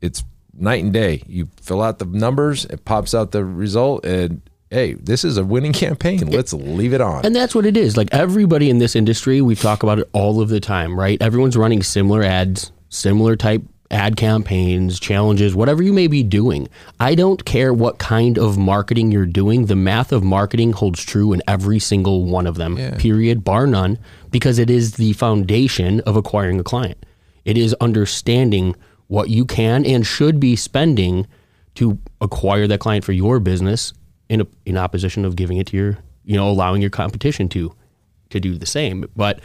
it's 0.00 0.24
night 0.56 0.82
and 0.82 0.92
day. 0.92 1.22
You 1.26 1.48
fill 1.60 1.82
out 1.82 1.98
the 1.98 2.06
numbers 2.06 2.64
it 2.66 2.84
pops 2.84 3.14
out 3.14 3.32
the 3.32 3.44
result 3.44 4.04
and 4.04 4.40
hey 4.70 4.94
this 4.94 5.24
is 5.24 5.36
a 5.36 5.44
winning 5.44 5.72
campaign. 5.84 6.30
Let's 6.30 6.52
leave 6.52 6.94
it 6.94 7.00
on. 7.00 7.24
And 7.26 7.36
that's 7.36 7.54
what 7.54 7.66
it 7.66 7.76
is. 7.76 7.96
Like 7.96 8.08
everybody 8.12 8.70
in 8.70 8.78
this 8.78 8.96
industry, 8.96 9.40
we 9.40 9.54
talk 9.54 9.82
about 9.82 9.98
it 9.98 10.08
all 10.12 10.40
of 10.40 10.48
the 10.48 10.60
time, 10.60 10.98
right? 10.98 11.20
Everyone's 11.20 11.56
running 11.56 11.82
similar 11.82 12.22
ads, 12.22 12.72
similar 12.88 13.36
type 13.36 13.62
ad 13.94 14.16
campaigns, 14.16 15.00
challenges, 15.00 15.54
whatever 15.54 15.82
you 15.82 15.92
may 15.92 16.08
be 16.08 16.22
doing. 16.22 16.68
I 17.00 17.14
don't 17.14 17.44
care 17.44 17.72
what 17.72 17.98
kind 17.98 18.38
of 18.38 18.58
marketing 18.58 19.12
you're 19.12 19.24
doing. 19.24 19.66
The 19.66 19.76
math 19.76 20.12
of 20.12 20.22
marketing 20.22 20.72
holds 20.72 21.02
true 21.02 21.32
in 21.32 21.40
every 21.48 21.78
single 21.78 22.24
one 22.24 22.46
of 22.46 22.56
them, 22.56 22.76
period, 22.98 23.44
bar 23.44 23.66
none, 23.66 23.98
because 24.30 24.58
it 24.58 24.68
is 24.68 24.94
the 24.94 25.12
foundation 25.14 26.00
of 26.00 26.16
acquiring 26.16 26.60
a 26.60 26.64
client. 26.64 27.06
It 27.44 27.56
is 27.56 27.74
understanding 27.80 28.74
what 29.06 29.30
you 29.30 29.44
can 29.44 29.86
and 29.86 30.06
should 30.06 30.40
be 30.40 30.56
spending 30.56 31.26
to 31.76 31.98
acquire 32.20 32.66
that 32.66 32.80
client 32.80 33.04
for 33.04 33.12
your 33.12 33.38
business 33.38 33.92
in 34.28 34.40
a, 34.40 34.46
in 34.66 34.76
opposition 34.76 35.24
of 35.24 35.36
giving 35.36 35.58
it 35.58 35.66
to 35.68 35.76
your 35.76 35.98
you 36.24 36.36
know 36.36 36.48
allowing 36.48 36.80
your 36.80 36.90
competition 36.90 37.48
to 37.48 37.74
to 38.30 38.40
do 38.40 38.56
the 38.56 38.66
same 38.66 39.04
but 39.14 39.40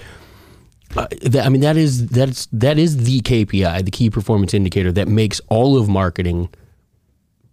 uh, 0.95 1.08
that, 1.21 1.45
I 1.45 1.49
mean 1.49 1.62
that 1.62 1.78
is 1.78 2.08
that's 2.08 2.47
that 2.52 2.78
is 2.78 3.04
the 3.06 3.21
KPI 3.21 3.86
the 3.86 3.91
key 3.91 4.10
performance 4.10 4.54
indicator 4.54 4.91
that 4.91 5.08
makes 5.08 5.39
all 5.47 5.78
of 5.78 5.88
marketing 5.88 6.49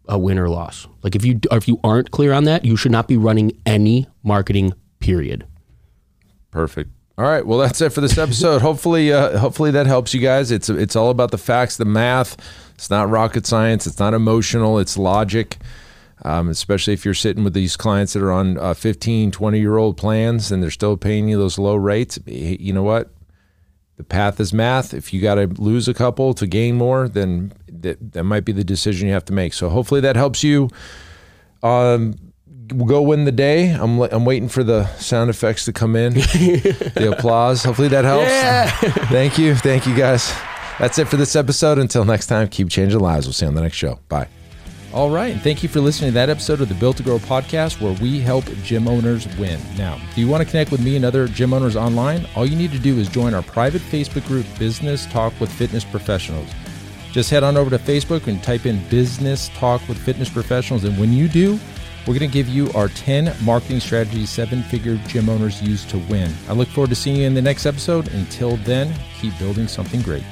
a 0.09 0.19
win 0.19 0.39
or 0.39 0.49
loss 0.49 0.87
like 1.03 1.15
if 1.17 1.25
you 1.25 1.41
if 1.51 1.67
you 1.69 1.81
aren't 1.85 2.11
clear 2.13 2.33
on 2.33 2.45
that 2.45 2.65
you 2.65 2.77
should 2.77 2.93
not 2.93 3.09
be 3.09 3.17
running 3.17 3.53
any 3.67 4.07
marketing 4.23 4.73
Period. 5.07 5.47
Perfect. 6.51 6.91
All 7.19 7.25
right. 7.25 7.47
Well, 7.47 7.59
that's 7.59 7.81
it 7.81 7.93
for 7.93 8.01
this 8.01 8.19
episode. 8.19 8.63
hopefully, 8.63 9.13
uh, 9.13 9.39
hopefully 9.39 9.71
that 9.71 9.87
helps 9.87 10.13
you 10.13 10.21
guys. 10.21 10.51
It's 10.51 10.69
it's 10.69 10.97
all 10.97 11.11
about 11.11 11.31
the 11.31 11.39
facts, 11.39 11.77
the 11.77 11.85
math. 11.85 12.37
It's 12.75 12.91
not 12.91 13.09
rocket 13.09 13.47
science. 13.47 13.87
It's 13.87 13.99
not 13.99 14.15
emotional. 14.15 14.79
It's 14.79 14.99
logic. 14.99 15.59
Um, 16.23 16.49
especially 16.49 16.95
if 16.95 17.05
you're 17.05 17.15
sitting 17.15 17.45
with 17.45 17.53
these 17.53 17.77
clients 17.77 18.15
that 18.15 18.23
are 18.23 18.33
on 18.33 18.59
uh, 18.59 18.75
15, 18.75 19.31
20 19.31 19.61
year 19.61 19.77
old 19.77 19.97
plans 19.97 20.51
and 20.51 20.63
they're 20.63 20.71
still 20.71 20.97
paying 20.97 21.29
you 21.29 21.39
those 21.39 21.59
low 21.59 21.77
rates. 21.77 22.19
You 22.27 22.73
know 22.73 22.83
what? 22.83 23.13
The 23.97 24.05
path 24.05 24.39
is 24.41 24.53
math. 24.53 24.93
If 24.93 25.13
you 25.15 25.21
got 25.23 25.37
to 25.37 25.47
lose 25.47 25.89
a 25.89 25.95
couple 25.95 26.35
to 26.35 26.47
gain 26.47 26.77
more, 26.77 27.09
then 27.09 27.53
that, 27.69 28.13
that 28.13 28.25
might 28.25 28.45
be 28.45 28.53
the 28.53 28.65
decision 28.65 29.09
you 29.09 29.15
have 29.15 29.25
to 29.27 29.33
make. 29.33 29.55
So 29.55 29.69
hopefully 29.69 30.01
that 30.03 30.17
helps 30.17 30.45
you. 30.45 30.69
Um, 31.63 32.15
go 32.69 33.01
win 33.03 33.25
the 33.25 33.33
day. 33.33 33.71
I'm 33.71 34.01
I'm 34.01 34.25
waiting 34.25 34.49
for 34.49 34.63
the 34.63 34.87
sound 34.97 35.31
effects 35.31 35.65
to 35.67 35.73
come 35.73 35.97
in, 35.97 36.15
the 36.15 37.15
applause. 37.17 37.65
Hopefully 37.65 37.89
that 37.89 38.05
helps. 38.05 38.29
Yeah. 38.29 38.71
Thank 39.09 39.39
you, 39.39 39.55
thank 39.55 39.87
you 39.87 39.97
guys. 39.97 40.33
That's 40.79 40.99
it 40.99 41.09
for 41.09 41.17
this 41.17 41.35
episode. 41.35 41.79
Until 41.79 42.05
next 42.05 42.27
time, 42.27 42.49
keep 42.49 42.69
changing 42.69 43.01
lives. 43.01 43.27
We'll 43.27 43.33
see 43.33 43.47
you 43.47 43.49
on 43.49 43.55
the 43.55 43.63
next 43.63 43.77
show. 43.77 43.99
Bye. 44.09 44.29
All 44.97 45.11
right, 45.11 45.31
and 45.31 45.43
thank 45.43 45.63
you 45.63 45.69
for 45.69 45.83
listening 45.83 46.09
to 46.09 46.15
that 46.15 46.31
episode 46.31 46.63
of 46.63 46.71
the 46.71 46.75
Built 46.75 46.97
to 46.97 47.03
Grow 47.03 47.19
podcast 47.19 47.83
where 47.83 47.93
we 48.01 48.19
help 48.19 48.47
gym 48.63 48.89
owners 48.89 49.29
win. 49.37 49.61
Now, 49.77 50.01
do 50.15 50.23
you 50.23 50.27
want 50.27 50.43
to 50.43 50.51
connect 50.51 50.71
with 50.71 50.83
me 50.83 50.97
and 50.97 51.05
other 51.05 51.29
gym 51.29 51.53
owners 51.53 51.77
online? 51.77 52.27
All 52.35 52.47
you 52.47 52.57
need 52.57 52.73
to 52.73 52.79
do 52.79 52.99
is 52.99 53.07
join 53.07 53.35
our 53.35 53.43
private 53.43 53.83
Facebook 53.83 54.27
group, 54.27 54.47
Business 54.59 55.05
Talk 55.05 55.39
with 55.39 55.53
Fitness 55.53 55.85
Professionals. 55.85 56.49
Just 57.13 57.29
head 57.29 57.45
on 57.45 57.59
over 57.59 57.69
to 57.69 57.77
Facebook 57.77 58.27
and 58.27 58.43
type 58.43 58.65
in 58.65 58.83
Business 58.89 59.51
Talk 59.51 59.87
with 59.87 59.99
Fitness 59.99 60.31
Professionals, 60.31 60.85
and 60.85 60.99
when 60.99 61.13
you 61.13 61.29
do, 61.29 61.59
we're 62.07 62.19
going 62.19 62.31
to 62.31 62.35
give 62.35 62.49
you 62.49 62.73
our 62.73 62.89
10 62.89 63.37
marketing 63.45 63.81
strategies 63.81 64.31
seven 64.31 64.63
figure 64.63 64.97
gym 65.09 65.29
owners 65.29 65.61
use 65.61 65.85
to 65.91 65.99
win. 65.99 66.33
I 66.49 66.55
look 66.55 66.69
forward 66.69 66.89
to 66.89 66.97
seeing 66.97 67.17
you 67.17 67.27
in 67.27 67.35
the 67.35 67.43
next 67.43 67.67
episode. 67.67 68.09
Until 68.15 68.57
then, 68.59 68.95
keep 69.21 69.39
building 69.39 69.69
something 69.69 70.01
great. 70.01 70.25